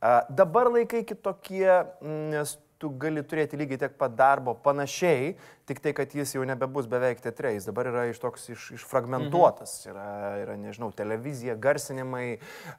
[0.02, 1.70] Uh, dabar laikai kitokie,
[2.02, 5.36] nes tu gali turėti lygiai tiek pat darbo panašiai,
[5.70, 9.76] tik tai, kad jis jau nebebus beveik teatre, jis dabar yra iš toks iš, išfragmentuotas.
[9.84, 9.92] Mhm.
[9.94, 10.08] Yra,
[10.42, 12.26] yra, nežinau, televizija, garsinimai,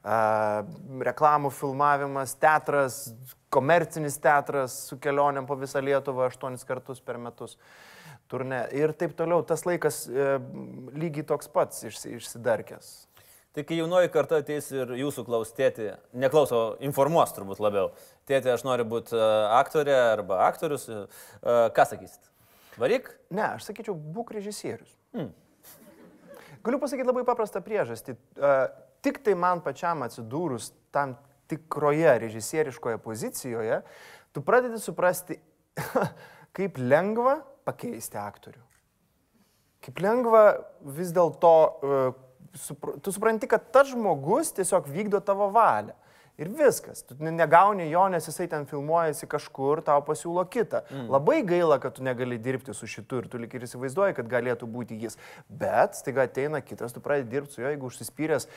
[0.03, 0.66] uh,
[1.12, 3.05] reklamų filmavimas, teatras,
[3.53, 7.59] komercinis teatras su kelioniam po visą Lietuvą aštuonis kartus per metus.
[8.33, 8.64] Turne.
[8.72, 10.29] Ir taip toliau, tas laikas e,
[10.96, 12.87] lygiai toks pats išsi, išsidarkęs.
[13.53, 17.91] Tai kai jaunoji karta ateis ir jūsų klaus tėti, neklauso, informuos turbūt labiau.
[18.29, 19.19] Tėti, aš noriu būti
[19.59, 20.87] aktorė arba aktorius,
[21.45, 22.31] ką sakysit?
[22.81, 23.11] Varyk?
[23.29, 24.95] Ne, aš sakyčiau, būk režisierius.
[25.12, 25.29] Hmm.
[26.65, 28.17] Galiu pasakyti labai paprastą priežastį.
[29.05, 31.19] Tik tai man pačiam atsidūrus tam
[31.53, 33.83] tikroje režisieriškoje pozicijoje,
[34.33, 35.37] tu pradedi suprasti,
[36.57, 38.62] kaip lengva pakeisti aktorių.
[39.83, 40.45] Kaip lengva
[40.97, 41.53] vis dėlto
[43.03, 45.97] tu supranti, kad tas žmogus tiesiog vykdo tavo valią.
[46.42, 47.05] Ir viskas.
[47.07, 50.81] Tu negauni jo, nes jisai ten filmuojasi kažkur, tau pasiūlo kitą.
[50.90, 51.07] Mm.
[51.12, 54.66] Labai gaila, kad tu negali dirbti su šitu ir tu lik ir įsivaizduoji, kad galėtų
[54.72, 55.18] būti jis.
[55.46, 58.48] Bet staiga ateina kitas, tu pradedi dirbti su juo, jeigu užsispyręs,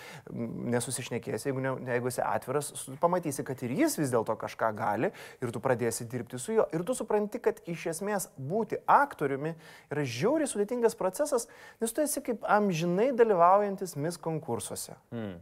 [0.74, 5.54] nesusišnekėsi, jeigu, ne, jeigu esi atviras, pamatysi, kad ir jis vis dėlto kažką gali ir
[5.54, 6.66] tu pradėsi dirbti su juo.
[6.74, 9.54] Ir tu supranti, kad iš esmės būti aktoriumi
[9.94, 11.46] yra žiauriai sudėtingas procesas,
[11.84, 14.98] nes tu esi kaip amžinai dalyvaujantis mis konkursuose.
[15.14, 15.36] Mm.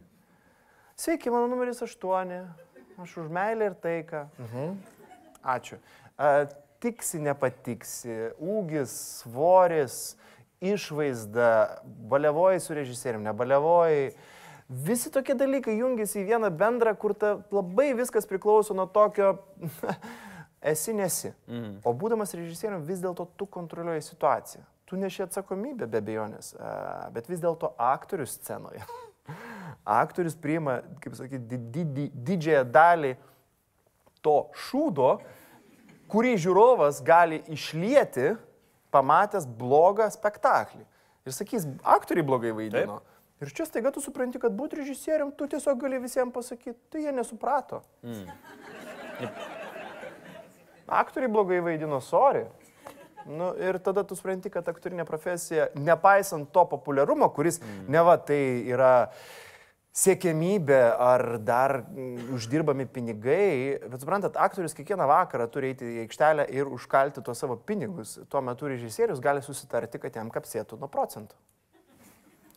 [0.95, 2.47] Sveiki, mano numeris 8.
[3.01, 4.27] Aš už meilę ir taiką.
[4.39, 4.77] Mhm.
[5.43, 5.77] Ačiū.
[6.17, 6.45] A,
[6.79, 10.17] tiksi, nepatiksi, ūgis, svoris,
[10.61, 14.11] išvaizda, balevoji su režisieriumi, nebalevoji.
[14.69, 19.33] Visi tokie dalykai jungiasi į vieną bendrą, kur ta labai viskas priklauso nuo tokio
[20.73, 21.33] esi nesi.
[21.47, 21.81] Mhm.
[21.83, 24.63] O būdamas režisieriumi vis dėlto tu kontroliuoji situaciją.
[24.85, 26.53] Tu neši atsakomybę be abejonės,
[27.15, 28.85] bet vis dėlto aktorius scenoje.
[29.83, 33.13] aktorius priima, kaip sakyti, di, di, didžiąją dalį
[34.23, 35.17] to šūdo,
[36.11, 38.33] kurį žiūrovas gali išlieti,
[38.93, 40.85] pamatęs blogą spektaklį.
[41.23, 42.99] Ir sakys, aktoriai blogai vaidino.
[42.99, 43.09] Taip.
[43.43, 47.11] Ir čia staiga tu supranti, kad būti režisierium, tu tiesiog gali visiems pasakyti, tai jie
[47.15, 47.81] nesuprato.
[48.05, 48.27] Mm.
[50.87, 52.45] Aktoriai blogai vaidino, sorry.
[53.25, 57.85] Nu, ir tada tu supranti, kad aktorinė profesija, nepaisant to populiarumo, kuris mm.
[57.91, 58.93] neva tai yra
[59.93, 61.75] siekiamybė ar dar
[62.33, 67.59] uždirbami pinigai, bet suprantat, aktorius kiekvieną vakarą turi eiti į aikštelę ir užkalti tuos savo
[67.61, 68.15] pinigus.
[68.29, 71.37] Tuo metu režisierius gali susitarti, kad jam kapsėtų nuo procentų.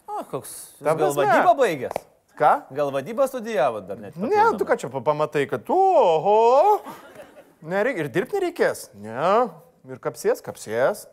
[0.09, 0.55] O, koks.
[0.81, 1.99] Gal vadyba baigęs?
[2.37, 2.53] Ką?
[2.77, 4.17] Gal vadybą studijavo dar net?
[4.21, 6.81] Ne, tu ką čia pa- pamatai, kad oho,
[7.65, 8.91] nereik, ir dirbti nereikės.
[9.01, 9.49] Ne,
[9.89, 11.07] ir kapsės, kapsės.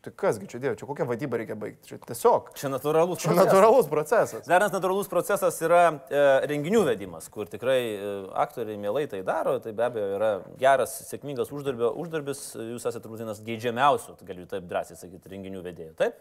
[0.00, 1.90] Tai kasgi čia dėjo, čia kokią vadybą reikia baigti.
[1.90, 2.46] Čia tiesiog.
[2.56, 3.50] Čia natūralus Čia procesas.
[3.50, 4.46] natūralus procesas.
[4.48, 9.58] Dar vienas natūralus procesas yra e, renginių vedimas, kur tikrai e, aktoriai mielai tai daro,
[9.60, 10.30] tai be abejo yra
[10.62, 15.60] geras, sėkmingas uždarbio, uždarbis, jūs esate turbūt vienas geidžiamiausių, tai galiu taip drąsiai sakyti, renginių
[15.68, 15.92] vedėjų.
[16.00, 16.16] Taip?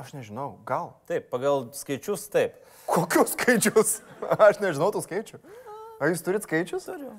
[0.00, 0.94] Aš nežinau, gal.
[1.10, 2.56] Taip, pagal skaičius taip.
[2.88, 3.98] Kokius skaičius?
[4.48, 5.42] Aš nežinau tų skaičių.
[6.00, 6.88] Ar jūs turit skaičius?
[6.88, 7.12] Turiu.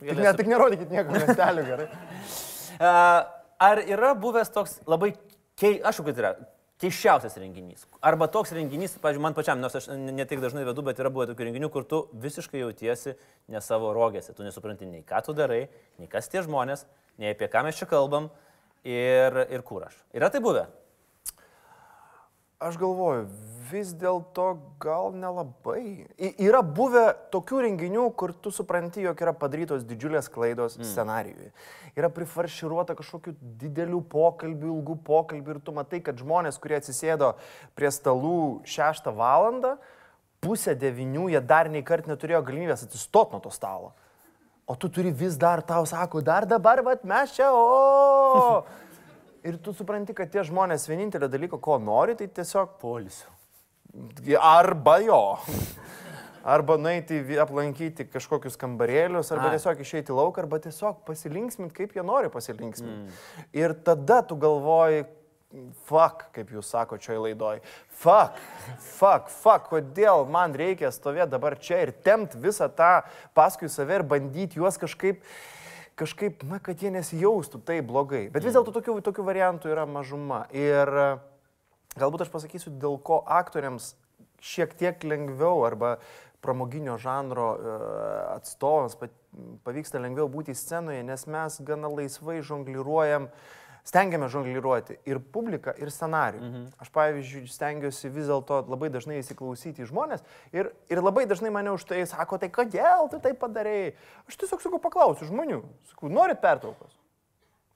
[0.00, 1.90] Tik, ne, tik nerodykit nieko, miestelių gerai.
[2.74, 2.88] E,
[3.62, 5.12] ar yra buvęs toks labai,
[5.60, 6.34] kei, aš kad yra,
[6.82, 7.86] keiščiausias renginys?
[8.04, 11.28] Arba toks renginys, pavyzdžiui, man pačiam, nors aš ne tik dažnai vedu, bet yra buvę
[11.30, 13.16] tokių renginių, kur tu visiškai jautiesi
[13.52, 15.66] ne savo rogėse, tu nesupranti nei ką tu darai,
[15.98, 16.86] nei kas tie žmonės,
[17.22, 18.30] nei apie ką mes čia kalbam
[18.84, 19.98] ir, ir kur aš.
[20.16, 20.66] Yra tai buvę?
[22.64, 23.26] Aš galvoju,
[23.68, 26.06] vis dėlto gal nelabai.
[26.16, 30.86] Y yra buvę tokių renginių, kur tu supranti, jog yra padarytos didžiulės klaidos mm.
[30.88, 31.50] scenarijui.
[31.98, 37.34] Yra prifarširuota kažkokių didelių pokalbių, ilgų pokalbių ir tu matai, kad žmonės, kurie atsisėdo
[37.76, 39.76] prie stalų 6 valandą,
[40.44, 43.92] pusę devinių jie dar nei kart neturėjo galimybės atsistot nuo to stalo.
[44.64, 48.64] O tu turi vis dar, tau sako, dar dabar, vat mes čia, o.
[49.44, 53.28] Ir tu supranti, kad tie žmonės vienintelio dalyko, ko nori, tai tiesiog Polisiu.
[54.40, 55.22] arba jo.
[56.44, 59.58] Arba nueiti aplankyti kažkokius kambarėlius, arba Ai.
[59.58, 63.12] tiesiog išeiti į lauką, arba tiesiog pasilinksminti, kaip jie nori pasilinksminti.
[63.12, 63.46] Mm.
[63.56, 65.06] Ir tada tu galvoji,
[65.88, 67.60] fuck, kaip jūs sako čia laidoj,
[68.00, 68.40] fuck,
[68.96, 72.94] fuck, fuck, kodėl man reikia stovėti dabar čia ir temti visą tą
[73.36, 75.22] paskui save ir bandyti juos kažkaip
[75.98, 78.26] kažkaip, na, kad jie nesijaustų taip blogai.
[78.34, 80.44] Bet vis dėlto tokių, tokių variantų yra mažuma.
[80.54, 81.08] Ir e,
[82.00, 83.94] galbūt aš pasakysiu, dėl ko aktoriams
[84.44, 85.96] šiek tiek lengviau arba
[86.44, 87.76] pramoginio žanro e,
[88.34, 89.12] atstovams pa-
[89.66, 93.30] pavyksta lengviau būti scenoje, nes mes gana laisvai žongliruojam,
[93.84, 96.42] stengiame žongliruoti ir publiką, ir scenarijų.
[96.42, 96.66] Mhm.
[96.80, 100.24] Aš, pavyzdžiui, stengiuosi vis dėlto labai dažnai įsiklausyti į žmonės
[100.56, 103.94] ir, ir labai dažnai mane už tai sako, tai kodėl tu tai padarėjai?
[104.30, 105.60] Aš tiesiog sakau, paklausiu žmonių,
[105.92, 106.96] sakau, norit pertraukos?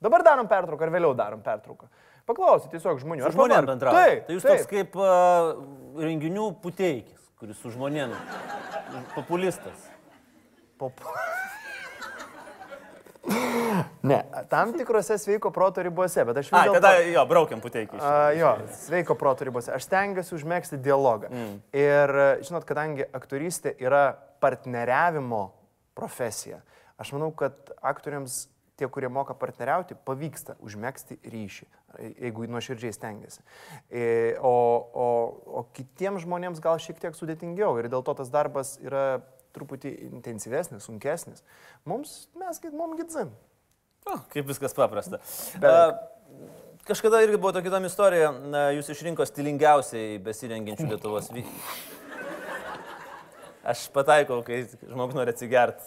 [0.01, 1.91] Dabar darom pertrauką ar vėliau darom pertrauką?
[2.29, 3.25] Paklausyt tiesiog žmonių.
[3.25, 3.73] Su žmonėm pavargau.
[3.73, 4.05] bendrauja.
[4.05, 4.59] Taip, tai jūs taip.
[4.61, 8.13] toks kaip uh, renginių puteikis, kuris su žmonėm.
[9.17, 9.89] Populistas.
[10.79, 11.01] Pop...
[14.03, 14.19] ne,
[14.51, 16.81] tam tikrose sveiko proto ribose, bet aš vis A, dėlto...
[16.81, 18.01] tada jo, braukiam puteikį.
[18.39, 19.73] Jo, sveiko proto ribose.
[19.75, 21.31] Aš stengiuosi užmėgsti dialogą.
[21.33, 21.57] Mm.
[21.77, 22.15] Ir,
[22.47, 24.11] žinot, kadangi aktorystė yra
[24.43, 25.49] partneriavimo
[25.99, 26.63] profesija,
[26.99, 28.47] aš manau, kad aktoriams,
[28.79, 31.67] tie, kurie moka partneriauti, pavyksta užmėgsti ryšį,
[32.23, 33.43] jeigu nuoširdžiai stengiasi.
[33.91, 34.05] E,
[34.39, 34.53] O,
[34.95, 35.09] o,
[35.59, 39.21] o kitiems žmonėms gal šiek tiek sudėtingiau ir dėl to tas darbas yra
[39.57, 41.45] truputį intensyvesnis, sunkesnis.
[41.89, 43.33] Mums, mes, mums gidzin.
[44.09, 45.21] O, kaip viskas paprasta.
[45.61, 45.99] A,
[46.89, 48.33] kažkada irgi buvo tokia įdomi istorija,
[48.77, 51.53] jūs išrinko stilingiausiai besirenginčių Lietuvos vyrų.
[53.69, 55.85] Aš pataikau, kai žmogus nori atsigerti.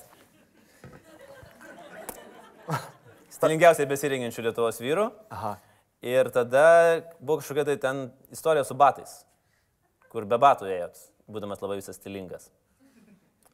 [3.33, 5.07] Stilingiausiai besirenginčių Lietuvos vyrų.
[5.33, 5.55] Aha.
[6.05, 6.65] Ir tada
[7.19, 9.19] buvo kažkokia tai ten istorija su batais,
[10.09, 12.49] kur be batų ėjot, būdamas labai visas stilingas.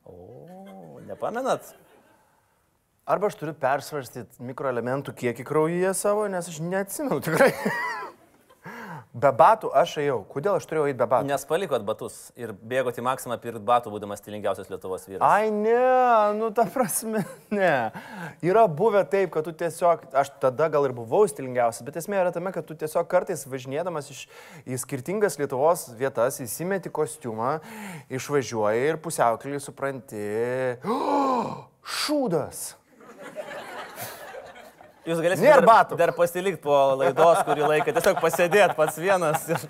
[0.07, 1.75] O, nepamenat?
[3.07, 7.53] Arba aš turiu persvarstyti mikroelementų kiekį kraujyje savo, nes aš neatsimenu tikrai.
[9.17, 10.17] be batų aš ėjau.
[10.29, 11.27] Kodėl aš turėjau eiti be batų?
[11.29, 15.23] Nes palikot batus ir bėgote į maksimą pirkti batų, būdamas stilingiausias Lietuvos vyras.
[15.25, 15.77] Ai ne,
[16.37, 17.23] nu ta prasme,
[17.57, 17.73] ne.
[18.45, 22.33] Yra buvę taip, kad tu tiesiog, aš tada gal ir buvau stilingiausias, bet esmė yra
[22.35, 24.25] tame, kad tu tiesiog kartais važinėdamas iš,
[24.67, 27.57] į skirtingas Lietuvos vietas įsimeti kostiumą,
[28.13, 30.25] išvažiuoji ir pusiaukelį supranti.
[30.85, 31.65] Oh,
[32.01, 32.67] šūdas.
[35.07, 35.97] Jūs galėsite dar, batų.
[35.99, 39.61] dar pasilikti po laidos kurį laiką, tiesiog pasėdėti pats vienas ir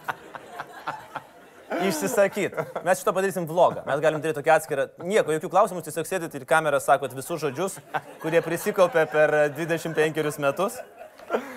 [1.86, 2.66] išsisakyti.
[2.86, 3.84] Mes šito padarysim vlogą.
[3.86, 4.88] Mes galim daryti tokį atskirą.
[5.06, 7.78] Nieko, jokių klausimų, tiesiog sėdit ir kamerą sakot visus žodžius,
[8.24, 10.80] kurie prisikaupė per 25 metus.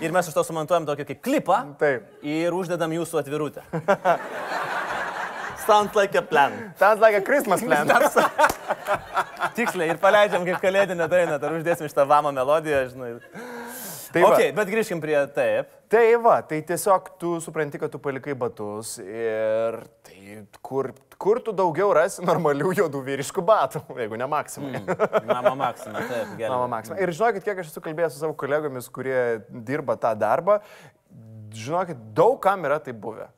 [0.02, 2.08] Ir mes iš to sumontuojam tokį kaip klipą Taip.
[2.26, 3.62] ir uždedam jūsų atvirutę.
[5.66, 6.72] Sound like a plan.
[6.80, 7.86] Sounds like a Christmas plan.
[9.56, 13.12] Tiksliai ir paleidžiam kaip kalėdinę dainą, ar uždėsim šitą vamo melodiją, žinai.
[14.10, 14.32] Tai va.
[14.34, 15.70] Ok, bet grįžkim prie taip.
[15.90, 21.54] Tai va, tai tiesiog tu supranti, kad tu palikai batus ir tai kur, kur tu
[21.56, 24.84] daugiau rasi normalių juodų vyriškų batų, jeigu ne maksimai.
[24.84, 25.26] Mm.
[25.30, 26.52] Mama Maksima, taip, gerai.
[26.54, 26.98] Mama Maksima.
[27.02, 29.18] Ir žinokit, kiek aš esu kalbėjęs su savo kolegomis, kurie
[29.50, 30.60] dirba tą darbą,
[31.54, 33.30] žinokit, daug kam yra tai buvę.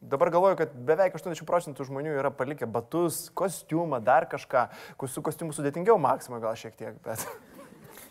[0.00, 4.66] Dabar galvoju, kad beveik 80 procentų žmonių yra palikę batus, kostiumą, dar kažką.
[5.12, 7.26] Su kostiumu sudėtingiau, Maksima gal šiek tiek, bet...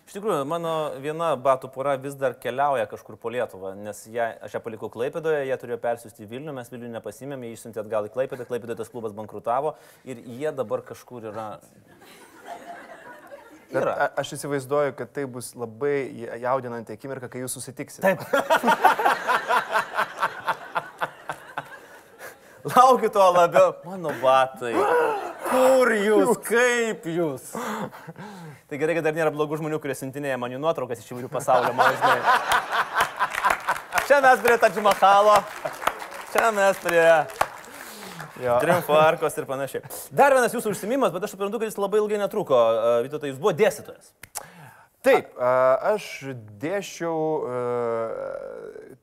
[0.09, 4.55] Iš tikrųjų, mano viena batų pora vis dar keliauja kažkur po Lietuvą, nes ją, aš
[4.57, 8.11] ją palikau Klaipėdoje, jie turėjo persiųsti į Vilnių, mes Vilnių nepasimėm, jie išsiuntė atgal į
[8.15, 9.75] Klaipėdą, Klaipėdoje tas klubas bankrutavo
[10.09, 11.45] ir jie dabar kažkur yra.
[13.69, 13.93] bet Yra.
[14.07, 15.93] a- aš įsivaizduoju, kad tai bus labai
[16.41, 18.01] jaudinanti akimirka, kai jūs susitiksite.
[18.01, 18.25] Taip.
[22.67, 23.73] Laukiu to labiau.
[23.85, 24.73] Mano batai.
[25.49, 27.53] Kur jūs, kaip jūs?
[28.69, 31.71] Tai gerai, kad dar nėra blogų žmonių, kurie siuntinėja man jų nuotraukas iš įvairių pasaulio
[31.77, 32.19] mažai.
[34.09, 35.37] Čia mes prie Tadžimahalo,
[36.33, 37.05] čia mes prie.
[38.39, 39.81] Triumfo arkos ir panašiai.
[40.15, 42.55] Dar vienas jūsų užsimimas, bet aš suprantu, kad jis labai ilgai netruko.
[43.03, 44.13] Vytautai, jūs buvo dėstytojas.
[45.03, 46.05] Taip, a, aš
[46.59, 47.59] dėšiau a,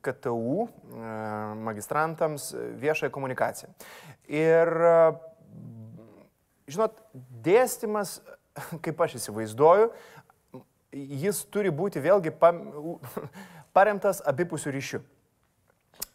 [0.07, 3.73] KTU a, magistrantams viešąją komunikaciją.
[4.31, 4.95] Ir, a,
[6.71, 7.03] žinot,
[7.47, 8.21] dėstymas,
[8.85, 9.91] kaip aš įsivaizduoju,
[10.97, 12.33] jis turi būti vėlgi
[13.77, 15.03] paremtas abipusių ryšių.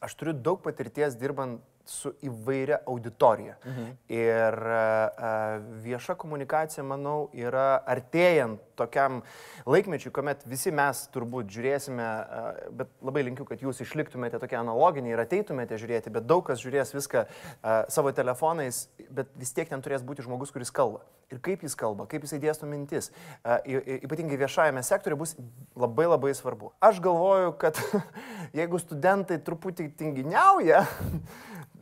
[0.01, 3.55] Aš turiu daug patirties dirbant su įvairia auditorija.
[3.65, 3.87] Mhm.
[4.13, 9.21] Ir a, vieša komunikacija, manau, yra artėjant tokiam
[9.69, 12.43] laikmečiui, kuomet visi mes turbūt žiūrėsime, a,
[12.81, 16.95] bet labai linkiu, kad jūs išliktumėte tokie analoginiai ir ateitumėte žiūrėti, bet daug kas žiūrės
[16.95, 21.03] viską a, savo telefonais, bet vis tiek ten turės būti žmogus, kuris kalba.
[21.31, 23.11] Ir kaip jis kalba, kaip jisai dėsto mintis,
[23.43, 25.37] a, ypatingai viešajame sektoriu bus
[25.79, 26.73] labai labai svarbu.
[26.83, 27.79] Aš galvoju, kad
[28.59, 30.83] jeigu studentai truputį tinginiauja,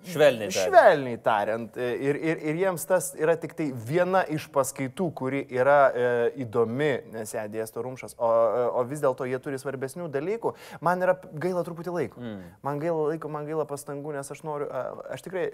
[0.07, 0.69] Švelniai tariant.
[0.69, 1.77] Švelniai tariant.
[1.79, 6.07] Ir, ir, ir jiems tas yra tik tai viena iš paskaitų, kuri yra e,
[6.45, 10.53] įdomi, nes ją dėsto rumšas, o, e, o vis dėlto jie turi svarbesnių dalykų.
[10.85, 12.23] Man yra gaila truputį laiko.
[12.23, 12.41] Mm.
[12.65, 14.69] Man gaila laiko, man gaila pastangų, nes aš noriu,
[15.11, 15.47] aš tikrai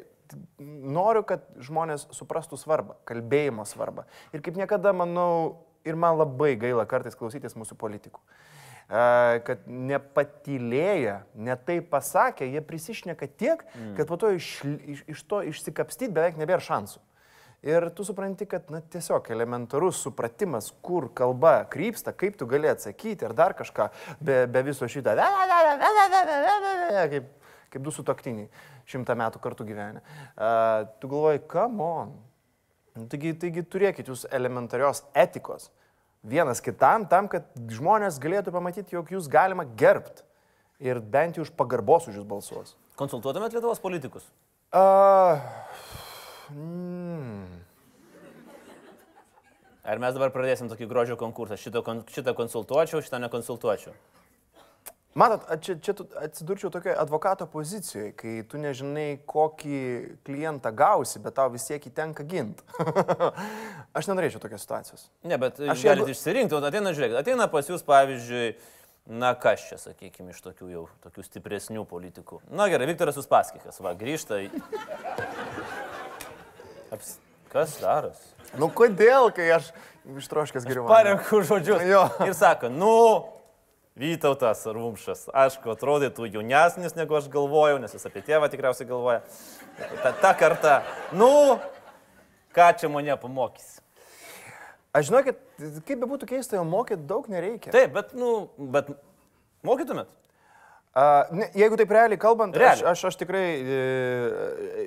[0.62, 4.06] noriu, kad žmonės suprastų svarbą, kalbėjimo svarbą.
[4.36, 8.22] Ir kaip niekada, manau, ir man labai gaila kartais klausytis mūsų politikų.
[8.86, 13.96] E, kad nepatylėję, netai pasakė, jie prisišneka tiek, mm.
[13.98, 14.50] kad po to iš,
[14.86, 17.02] iš, iš to išsikapstyti beveik nebėra šansų.
[17.66, 23.26] Ir tu supranti, kad na, tiesiog elementarus supratimas, kur kalba krypsta, kaip tu gali atsakyti
[23.26, 23.88] ir dar kažką
[24.22, 25.16] be, be viso šito.
[27.10, 27.32] Kaip,
[27.74, 28.52] kaip du sutoktiniai
[28.86, 30.04] šimtą metų kartu gyvenę.
[30.38, 32.14] Uh, tu galvoji, come on.
[33.10, 35.72] Taigi, taigi turėkit jūs elementarios etikos
[36.26, 40.26] vienas kitam, tam, kad žmonės galėtų pamatyti, jog jūs galima gerbti
[40.84, 42.76] ir bent jau už pagarbos už jūs balsuos.
[43.00, 44.28] Konsultuotumėt Lietuvos politikus?
[44.76, 45.40] Uh,
[46.52, 47.66] mm,
[49.86, 51.60] Ar mes dabar pradėsim tokį grožio konkursą?
[51.62, 53.94] Šitą, šitą konsultuočiau, šitą nekonsultuočiau.
[55.16, 59.80] Matot, čia, čia atsidurčiau tokioje advokato pozicijoje, kai tu nežinai, kokį
[60.28, 62.64] klientą gausi, bet tau vis tiek įtenka ginti.
[63.98, 65.08] Aš nenorėčiau tokios situacijos.
[65.24, 68.56] Ne, bet Aš galite jeigu- išsirinkti, o ateina, žiūrėkit, ateina pas jūs, pavyzdžiui,
[69.22, 72.42] na kas čia, sakykime, iš tokių jau, tokių stipresnių politikų.
[72.52, 74.50] Na gerai, Viktoras Uspaskikas, va, grįžta į...
[76.96, 77.18] Aps...
[77.56, 78.20] Kas daros?
[78.60, 79.70] Nu kodėl, kai aš
[80.20, 80.84] ištroškęs geriau.
[80.90, 81.86] Parenku žodžius.
[81.88, 82.02] Jo.
[82.26, 82.90] Ir sako, nu,
[83.96, 89.22] Vytautas Rumšas, aišku, atrodytų jaunesnis negu aš galvojau, nes jis apie tėvą tikriausiai galvoja.
[90.04, 90.74] Ta, ta karta,
[91.16, 91.30] nu,
[92.52, 93.78] ką čia mane pamokys.
[94.92, 95.40] Aš žinokit,
[95.88, 97.72] kaip be būtų keista, jo mokyti daug nereikia.
[97.72, 98.92] Taip, bet, nu, bet
[99.64, 100.12] mokytumėt?
[100.96, 102.88] Jeigu taip realiai kalbant, aš, Realiai.
[102.94, 103.80] aš, aš tikrai e,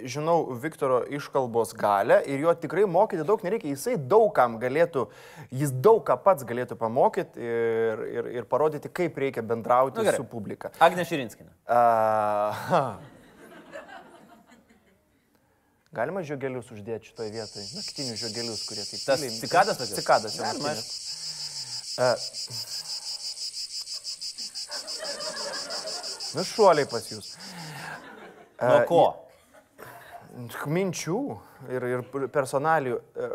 [0.08, 3.74] žinau Viktoro iškalbos galę ir jo tikrai mokyti daug nereikia.
[3.74, 5.04] Jisai daug kam galėtų,
[5.52, 10.16] jis daug ką pats galėtų pamokyti ir, ir, ir parodyti, kaip reikia bendrauti Nu, gerai.
[10.16, 10.72] su publika.
[10.80, 11.52] Agne Širinskinė.
[15.98, 19.96] Galima žiogelius uždėti šitoje vietoje, naktinius žiogelius, kurie taip Tas tyliai- cikadas tokias?
[20.00, 20.88] Cikadas, jau Galima, naktinės.
[21.98, 22.16] A,
[26.38, 27.32] Nu, šuoliai pas jūs.
[28.62, 29.04] Nuo ko?
[30.70, 31.18] Minčių
[31.74, 33.00] ir, ir personalijų.
[33.18, 33.30] E,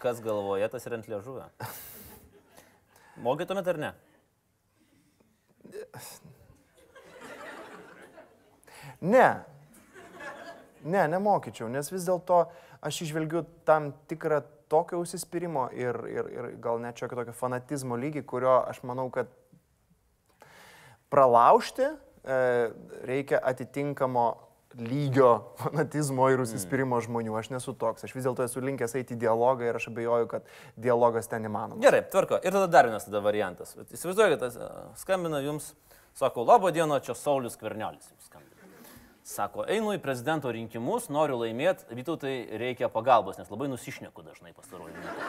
[0.00, 1.44] Kas galvoja, tas ir ant liežuvio.
[3.20, 3.90] Mokytumėt ar ne?
[9.04, 9.26] Ne.
[10.80, 12.46] Ne, nemokyčiau, nes vis dėlto
[12.80, 14.40] aš išvelgiu tam tikrą
[14.72, 19.28] tokio užsispyrimo ir, ir, ir gal net šiokio tokio fanatizmo lygį, kurio aš manau, kad
[21.10, 22.70] pralaužti e,
[23.08, 24.28] reikia atitinkamo
[24.78, 27.34] lygio fanatizmo ir užsispyrimo žmonių.
[27.40, 28.06] Aš nesu toks.
[28.06, 30.46] Aš vis dėlto esu linkęs eiti į dialogą ir aš abejoju, kad
[30.78, 31.82] dialogas ten įmanomas.
[31.82, 32.38] Gerai, tvarko.
[32.38, 33.74] Ir tada dar vienas tada variantas.
[33.78, 34.70] Vat Įsivaizduokit, tas, e,
[35.02, 35.72] skambina jums,
[36.18, 37.96] sako, labo dieno, čia Saulis skambina.
[39.30, 44.94] Sako, einu į prezidento rinkimus, noriu laimėti, Vytautai reikia pagalbos, nes labai nusišneku dažnai pastaruoju
[44.96, 45.26] metu.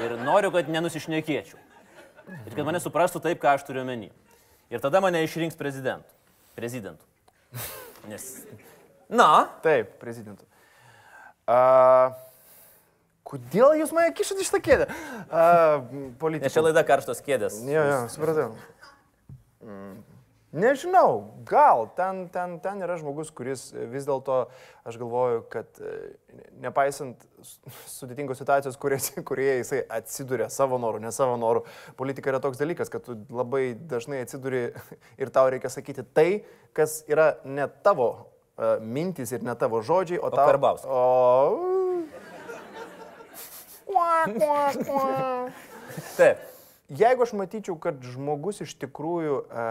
[0.00, 1.58] Ir noriu, kad nenusišnekėčiau.
[2.46, 4.08] Ir kad mane suprastų taip, ką aš turiu omeny.
[4.72, 6.08] Ir tada mane išrinks prezidentu.
[6.56, 7.04] Prezidentu.
[8.10, 8.44] Nes.
[9.08, 10.46] Na, Taip, prezidentu.
[11.44, 12.14] Uh,
[13.26, 14.88] kodėl jūs mane kišat iš tą kėdę?
[15.28, 17.60] Uh, nes čia laida karštos kėdės.
[17.68, 18.52] Jo, jo, supratau.
[19.64, 20.13] Mm.
[20.54, 24.36] Nežinau, gal ten, ten, ten yra žmogus, kuris vis dėlto,
[24.86, 25.94] aš galvoju, kad e,
[26.62, 27.24] nepaisant
[27.90, 31.64] sudėtingos situacijos, kuriuose- kurioje jisai atsiduria savo norų, ne savo norų,
[31.98, 34.68] politika yra toks dalykas, kad tu labai dažnai atsiduri
[35.22, 36.28] ir tau reikia sakyti tai,
[36.76, 40.30] kas yra ne tavo uh, mintis ir ne tavo žodžiai, o.
[40.86, 41.02] O...
[43.90, 45.10] Kua, kua, kua.
[46.14, 46.46] Taip.
[46.94, 49.68] Jeigu aš matyčiau, kad žmogus iš tikrųjų e,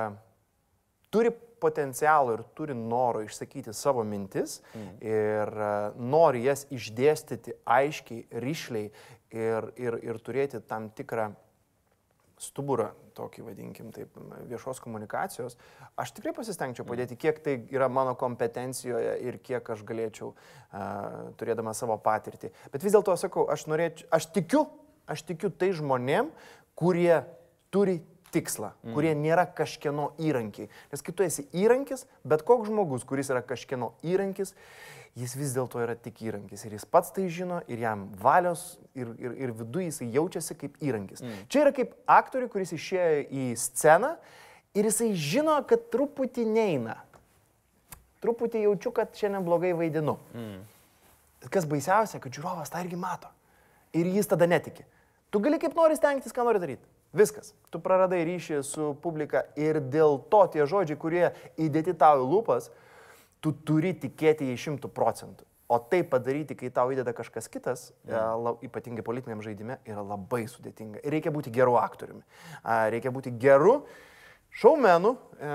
[1.13, 1.31] turi
[1.63, 4.89] potencialą ir turi noro išsakyti savo mintis mm.
[5.05, 8.89] ir e, nori jas išdėstyti aiškiai, ryšliai
[9.31, 11.31] ir, ir, ir turėti tam tikrą
[12.43, 14.15] stuburą, tokį vadinkim taip,
[14.49, 15.55] viešos komunikacijos,
[15.99, 21.75] aš tikrai pasistengčiau padėti, kiek tai yra mano kompetencijoje ir kiek aš galėčiau, uh, turėdama
[21.77, 22.51] savo patirtį.
[22.73, 24.65] Bet vis dėlto sakau, aš norėčiau, aš tikiu,
[25.07, 26.33] aš tikiu tai žmonėm,
[26.75, 27.21] kurie
[27.71, 28.01] turi
[28.33, 28.95] tikslą, mm.
[28.95, 30.69] kurie nėra kažkieno įrankiai.
[30.91, 34.55] Nes kai tu esi įrankis, bet koks žmogus, kuris yra kažkieno įrankis,
[35.19, 36.65] jis vis dėlto yra tik įrankis.
[36.65, 38.65] Ir jis pats tai žino, ir jam valios,
[38.97, 41.21] ir, ir, ir viduje jisai jaučiasi kaip įrankis.
[41.23, 41.43] Mm.
[41.53, 44.15] Čia yra kaip aktoriui, kuris išėjo į sceną
[44.73, 46.97] ir jisai žino, kad truputį neina.
[48.23, 50.17] Truputį jaučiu, kad šiandien blogai vaidinu.
[50.33, 50.59] Mm.
[51.51, 53.29] Kas baisiausia, kad žiūrovas tą irgi mato.
[53.93, 54.85] Ir jis tada netiki.
[55.29, 56.87] Tu gali kaip nori stengtis, ką nori daryti.
[57.13, 57.53] Viskas.
[57.69, 61.25] Tu praradai ryšį su publika ir dėl to tie žodžiai, kurie
[61.61, 62.71] įdėti tau į lūpas,
[63.43, 65.45] tu turi tikėti į šimtų procentų.
[65.73, 68.65] O tai padaryti, kai tau įdeda kažkas kitas, mm.
[68.67, 71.01] ypatingai politiniam žaidime, yra labai sudėtinga.
[71.01, 72.21] Ir reikia būti geru aktoriumi.
[72.93, 73.79] Reikia būti geru
[74.53, 75.53] šaumenu e,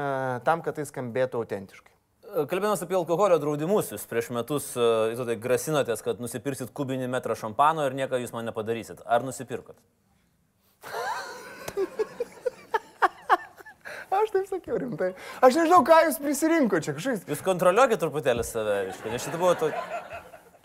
[0.49, 1.95] tam, kad tai skambėtų autentiškai.
[2.29, 7.87] Kalbėdamas apie alkoholio draudimus, jūs prieš metus uh, tai grasinotės, kad nusipirksit kubinį metrą šampano
[7.89, 9.01] ir nieko jūs man nepadarysit.
[9.09, 9.79] Ar nusipirkot?
[14.19, 15.11] Aš taip sakiau rimtai.
[15.45, 17.29] Aš nežinau, ką jūs prisirinko čia kažkaip.
[17.29, 19.69] Jūs kontroliuokit truputėlį save, reiškia, nes šitą buvo to...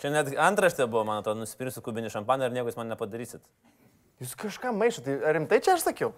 [0.02, 3.44] Čia net antraštė buvo, man atrodo, nusipirksiu kubinį šampaną ir nieko jūs man nepadarysit.
[4.24, 6.12] Jūs kažką maišote, ar rimtai čia aš sakiau?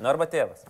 [0.00, 0.64] Na arba tėvas.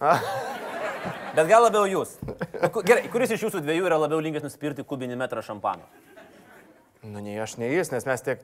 [1.37, 2.17] Bet gal labiau jūs.
[2.27, 5.87] Nu, Gerai, kuris iš jūsų dviejų yra labiau linkęs nusipirkti kubinį metrą šampano?
[7.01, 8.43] Nu, nei aš, nei jis, nes mes tiek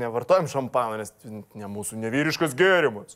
[0.00, 1.12] nevartojam šampano, nes
[1.54, 3.14] ne mūsų nevyriškas gėrimas.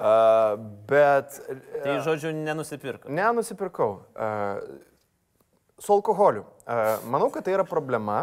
[0.00, 0.54] Uh,
[0.88, 1.34] bet...
[1.84, 3.10] Tai žodžiu, nenusipirkot.
[3.12, 3.90] Nenusipirkau.
[4.16, 4.62] Uh,
[5.76, 6.46] su alkoholiu.
[6.64, 8.22] Uh, manau, kad tai yra problema.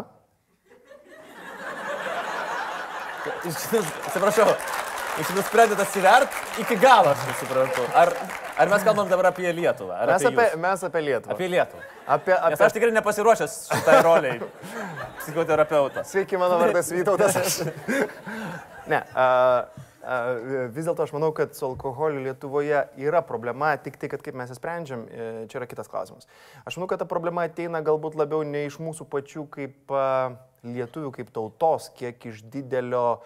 [4.08, 4.50] Atsiprašau,
[5.20, 7.84] jūs nusprendėte atsivert iki galo, aš nesuprantu.
[7.94, 8.10] Ar,
[8.58, 9.98] ar mes kalbam dabar apie Lietuvą?
[10.10, 10.60] Mes apie, jus?
[10.64, 11.34] mes apie Lietuvą.
[11.34, 11.82] apie Lietuvą.
[12.06, 12.64] apie, Nes apie...
[12.66, 14.38] aš tikrai nepasiruošęs šitai roliai.
[15.20, 16.10] Psichoterapeutas.
[16.10, 17.60] Sveiki, mano vardas Vytautas.
[18.92, 19.28] ne, a,
[20.72, 24.48] vis dėlto aš manau, kad su alkoholiu Lietuvoje yra problema, tik tai, kad kaip mes
[24.52, 26.28] ją sprendžiam, e, čia yra kitas klausimas.
[26.64, 29.94] Aš manau, kad ta problema ateina galbūt labiau ne iš mūsų pačių kaip
[30.64, 33.20] lietuvių, kaip tautos, kiek iš didelio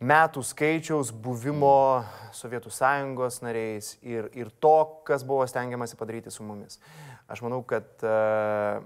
[0.00, 2.04] metų skaičiaus buvimo
[2.36, 6.78] Sovietų sąjungos nariais ir, ir to, kas buvo stengiamasi padaryti su mumis.
[7.30, 8.82] Aš manau, kad uh,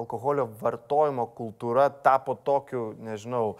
[0.00, 3.56] alkoholio vartojimo kultūra tapo tokiu, nežinau,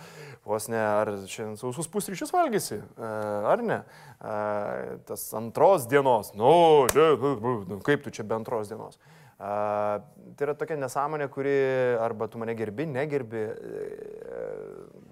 [0.49, 3.83] vos ne, ar šiandien sausus pusryčius valgysi, uh, ar ne.
[4.21, 8.97] Uh, tas antros dienos, nu, nu, kaip tu čia be antros dienos.
[9.41, 10.01] Uh,
[10.37, 11.57] tai yra tokia nesąmonė, kuri
[12.01, 13.47] arba tu mane gerbi, negerbi.
[13.53, 15.11] Uh,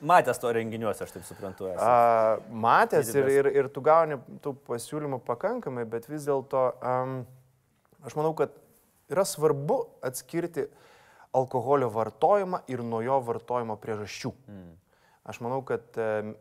[0.00, 1.68] Matęs to renginiuose, aš taip suprantu.
[1.68, 1.84] esi.
[1.84, 7.18] A, matęs ir, ir, ir tu gauni tų pasiūlymų pakankamai, bet vis dėlto um,
[8.06, 8.54] aš manau, kad
[9.12, 10.68] yra svarbu atskirti
[11.36, 14.32] alkoholio vartojimą ir nuo jo vartojimo priežasčių.
[14.48, 14.72] Mm.
[15.30, 16.32] Aš manau, kad um,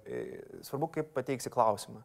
[0.66, 2.00] svarbu, kaip pateiksi klausimą.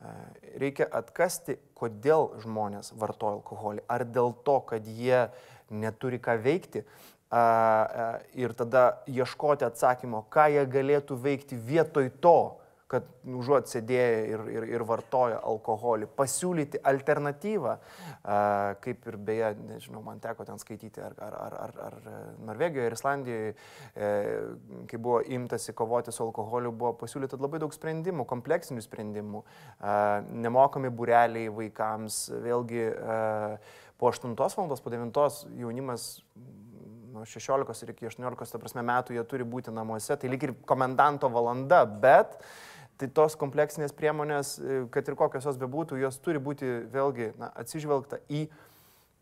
[0.00, 0.14] E,
[0.62, 3.84] Reikia atkasti, kodėl žmonės vartoja alkoholį.
[3.92, 5.26] Ar dėl to, kad jie
[5.70, 6.84] neturi ką veikti,
[8.34, 12.38] ir tada ieškoti atsakymo, ką jie galėtų veikti vietoj to,
[12.94, 17.72] kad užuot sėdėję ir, ir, ir vartoja alkoholį, pasiūlyti alternatyvą,
[18.84, 21.96] kaip ir beje, nežinau, man teko ten skaityti, ar, ar, ar, ar, ar
[22.44, 23.54] Norvegijoje ir Islandijoje,
[23.96, 24.10] e,
[24.90, 29.42] kai buvo imtasi kovoti su alkoholiu, buvo pasiūlyta labai daug sprendimų, kompleksinių sprendimų,
[30.44, 32.90] nemokami bureliai vaikams, vėlgi
[33.98, 34.76] po 8 val.
[34.84, 36.10] po 9 jaunimas
[37.14, 40.54] nuo 16 ir iki 18 ta prasme, metų jie turi būti namuose, tai lyg ir
[40.68, 42.36] komendanto valanda, bet
[42.98, 47.50] tai tos kompleksinės priemonės, e, kad ir kokios jos bebūtų, jos turi būti vėlgi na,
[47.62, 48.46] atsižvelgta į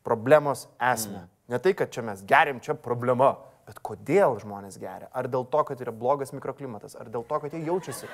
[0.05, 1.24] problemos esmę.
[1.24, 1.30] Mm.
[1.53, 3.34] Ne tai, kad čia mes gerim, čia problema,
[3.68, 5.09] bet kodėl žmonės geria.
[5.12, 8.09] Ar dėl to, kad yra blogas mikroklimatas, ar dėl to, kad jie jaučiasi.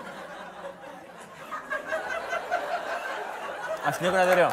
[3.89, 4.53] Aš nieko nedariau.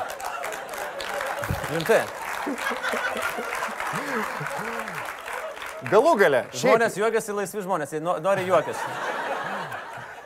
[1.73, 2.03] Rimtai.
[5.91, 6.41] Galų gale.
[6.49, 8.85] Šiaip, Žmonės juokiasi, laisvi žmonės, jie no- nori juokiasi.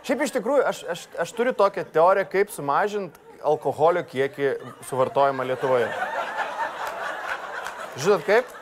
[0.08, 4.54] šiaip iš tikrųjų, aš, aš, aš turiu tokią teoriją, kaip sumažinti alkoholio kiekį
[4.90, 5.90] suvartojimą Lietuvoje.
[8.00, 8.56] Žinot kaip?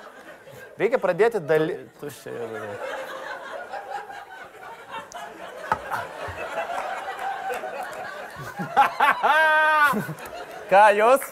[0.78, 1.80] Reikia pradėti daly...
[2.02, 2.95] Tuščia jau beveik.
[10.70, 11.24] Ką jūs?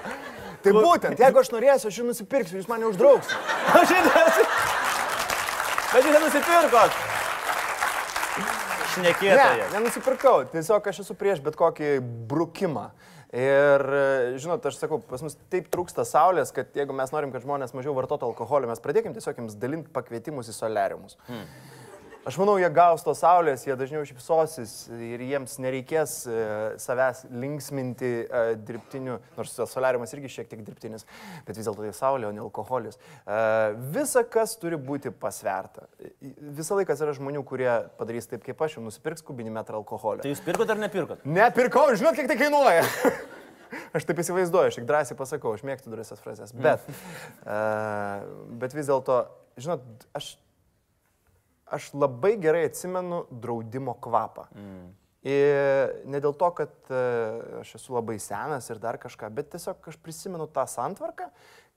[0.66, 3.30] Tai būtent, jeigu aš norėsiu, aš jį nusipirksiu, jūs mane uždrauks.
[3.76, 4.40] Aš šitas.
[5.92, 6.96] Bet jūs nenusipirkot.
[8.96, 9.74] Ne, Šnekėtojas.
[9.74, 11.98] nenusipirkau, tiesiog aš esu prieš bet kokį
[12.30, 12.88] brukimą.
[13.36, 13.82] Ir,
[14.40, 17.92] žinot, aš sakau, pas mus taip trūksta saulės, kad jeigu mes norim, kad žmonės mažiau
[17.96, 21.18] vartotų alkoholio, mes pradėkim tiesiog jiems dalinti pakvietimus į solariumus.
[21.26, 21.44] Hmm.
[22.26, 26.38] Aš manau, jie gaus tos saulės, jie dažniau šypsosis ir jiems nereikės e,
[26.82, 31.04] savęs linksminti e, dirbtiniu, nors solariumas irgi šiek tiek dirbtinis,
[31.46, 32.98] bet vis dėlto tai saulė, o ne alkoholis.
[32.98, 33.36] E,
[33.94, 35.86] visa, kas turi būti pasverta.
[36.58, 37.70] Visą laiką yra žmonių, kurie
[38.00, 40.24] padarys taip kaip aš, ir nusipirks kubinį metrą alkoholio.
[40.26, 41.22] Tai jūs pirkot ar nepirkot?
[41.30, 42.82] Nepirkau, žinot, kiek tai kainuoja.
[43.94, 46.52] Aš taip įsivaizduoju, aš tik drąsiai pasakau, aš mėgstu drąsias frazes.
[46.54, 48.22] Bet, uh,
[48.62, 49.16] bet vis dėlto,
[49.58, 49.82] žinot,
[50.16, 50.36] aš,
[51.66, 54.46] aš labai gerai atsimenu draudimo kvapą.
[54.54, 54.86] Mm.
[55.26, 59.88] Ir ne dėl to, kad uh, aš esu labai senas ir dar kažką, bet tiesiog
[59.90, 61.26] aš prisimenu tą santvarką,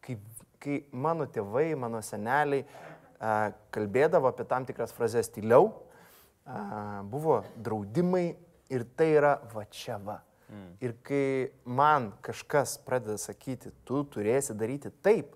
[0.06, 0.20] kai,
[0.62, 8.28] kai mano tėvai, mano seneliai uh, kalbėdavo apie tam tikras frazes tyliau, uh, buvo draudimai
[8.70, 10.20] ir tai yra va čia va.
[10.50, 10.70] Mm.
[10.86, 11.26] Ir kai
[11.66, 15.34] man kažkas pradeda sakyti, tu turėsi daryti taip,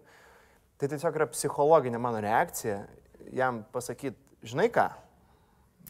[0.77, 2.83] tai tiesiog yra psichologinė mano reakcija
[3.33, 4.87] jam pasakyti, žinai ką?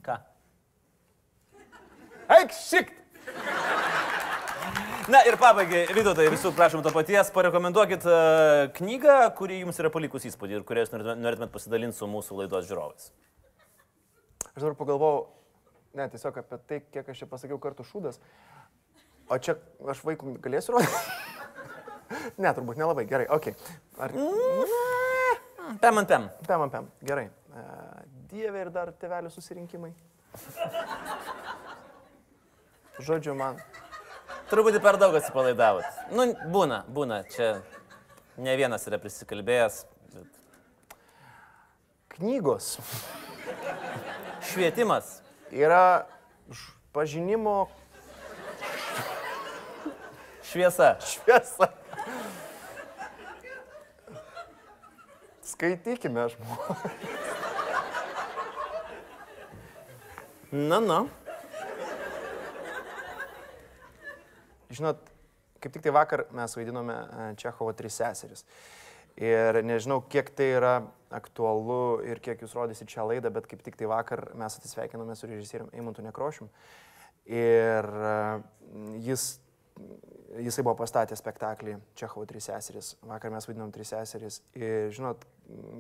[0.05, 0.17] Ką?
[2.37, 2.93] Eik šik!
[5.11, 10.23] Na ir pabaigai, Vydotai, visų prašom to paties, parekomenduokit uh, knygą, kuri jums yra palikus
[10.29, 13.09] įspūdį ir kurią jūs norėtumėt pasidalinti su mūsų laidos žiūrovais.
[14.53, 15.25] Aš dabar pagalvojau,
[15.99, 18.21] ne, tiesiog apie tai, kiek aš čia pasakiau kartų šūdas.
[19.27, 19.57] O čia
[19.91, 21.03] aš vaikų galėsiu rodyti?
[22.43, 23.03] ne, turbūt nelabai.
[23.09, 23.51] Gerai, ok.
[23.99, 24.15] Ar...
[25.83, 26.31] Pem ant pem.
[26.47, 26.91] Pem, pem.
[27.03, 27.27] Gerai.
[28.34, 29.91] E, Dieve ir dar tevelių susirinkimai.
[33.05, 33.59] Žodžiu, man.
[34.49, 35.86] Truputį per daug atsipalaidavot.
[36.13, 37.19] Nu, būna, būna.
[37.29, 37.61] Čia
[38.41, 39.84] ne vienas yra prisikalbėjęs.
[40.15, 40.97] Bet...
[42.15, 42.71] Knygos
[44.49, 45.19] Švietimas.
[45.51, 46.05] yra
[46.93, 47.67] pažinimo
[50.43, 50.95] Šviesa.
[51.01, 51.69] šviesa.
[55.53, 57.21] Skaitykime žmogų.
[60.53, 60.99] Na, na.
[64.69, 64.99] Žinot,
[65.57, 68.43] kaip tik tai vakar mes vaidinome e, Čechovo tris seseris.
[69.17, 70.73] Ir nežinau, kiek tai yra
[71.09, 75.31] aktualu ir kiek jūs rodysit šią laidą, bet kaip tik tai vakar mes atsisveikinome su
[75.31, 76.51] režisieriumi Eimuntu Nekrošium.
[77.33, 78.13] Ir e,
[79.07, 79.25] jis,
[80.37, 82.91] jisai buvo pastatęs spektaklį Čechovo trys seseris.
[83.09, 84.43] Vakar mes vaidinom trys seseris.
[84.53, 85.25] Ir žinot,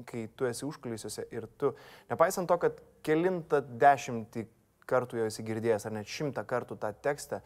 [0.09, 1.75] kai tu esi užkulisiuose ir tu,
[2.09, 4.47] nepaisant to, kad kilintą dešimtį
[4.89, 7.41] kartų jau esi girdėjęs, ar net šimtą kartų tą tekstą,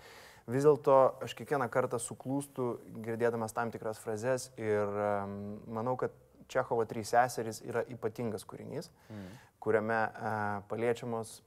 [0.48, 6.16] vis dėlto aš kiekvieną kartą suklūstu girdėdamas tam tikras frazes ir um, manau, kad
[6.48, 9.26] Čechovo trys seserys yra ypatingas kūrinys, mm.
[9.60, 11.42] kuriame uh, paliečiamos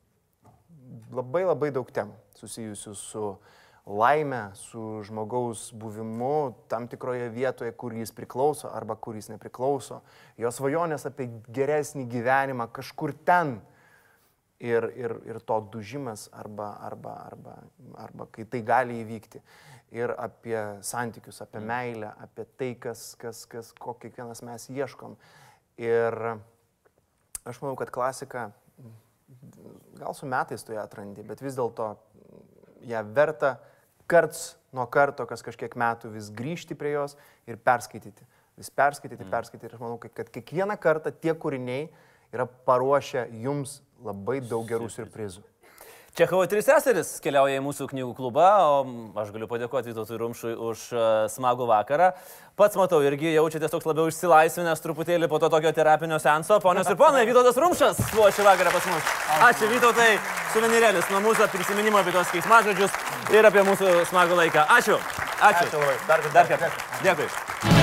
[1.15, 3.25] labai labai daug temų susijusių su
[3.91, 10.03] laime, su žmogaus buvimu tam tikroje vietoje, kur jis priklauso arba kur jis nepriklauso,
[10.39, 13.59] jo svajonės apie geresnį gyvenimą kažkur ten
[14.61, 17.57] ir, ir, ir to dužimas arba, arba, arba,
[17.97, 19.41] arba kai tai gali įvykti.
[19.97, 25.17] Ir apie santykius, apie meilę, apie tai, kas, kas, kas, ko kiekvienas mes ieškom.
[25.83, 26.15] Ir
[27.43, 28.51] aš manau, kad klasika,
[29.99, 31.95] gal su metais tu ją atrandi, bet vis dėlto
[32.87, 33.57] ją verta
[34.11, 37.17] karts nuo karto, kas kažkiek metų vis grįžti prie jos
[37.51, 38.27] ir perskaityti.
[38.61, 39.71] Vis perskaityti, perskaityti.
[39.71, 41.89] Ir aš manau, kad, kad kiekvieną kartą tie kūriniai
[42.31, 45.43] yra paruošę jums labai daug gerų surprizų.
[46.19, 50.83] Čekovo trys seseris keliauja į mūsų knygų klubą, o aš galiu padėkoti Vytautui Rumšui už
[50.91, 52.11] uh, smagų vakarą.
[52.59, 56.59] Pats matau, irgi jaučiatės toks labiau išsilaisvinęs truputėlį po to tokio terapinio senso.
[56.61, 59.13] Ponios ir ponai, Vytautas Rumšas buvo šį vakarą pas mus.
[59.49, 60.13] Ačiū Vytautai,
[60.53, 62.99] suvenirėlis nuo mūsų prisiminimo apie tos keismažodžius
[63.31, 64.67] ir apie mūsų smagų laiką.
[64.81, 64.99] Ačiū.
[65.39, 65.71] Ačiū.
[65.71, 66.01] Ačiū labai.
[66.11, 66.35] Dar kartą.
[66.41, 66.75] Dar kartą.
[67.07, 67.80] Dėkui.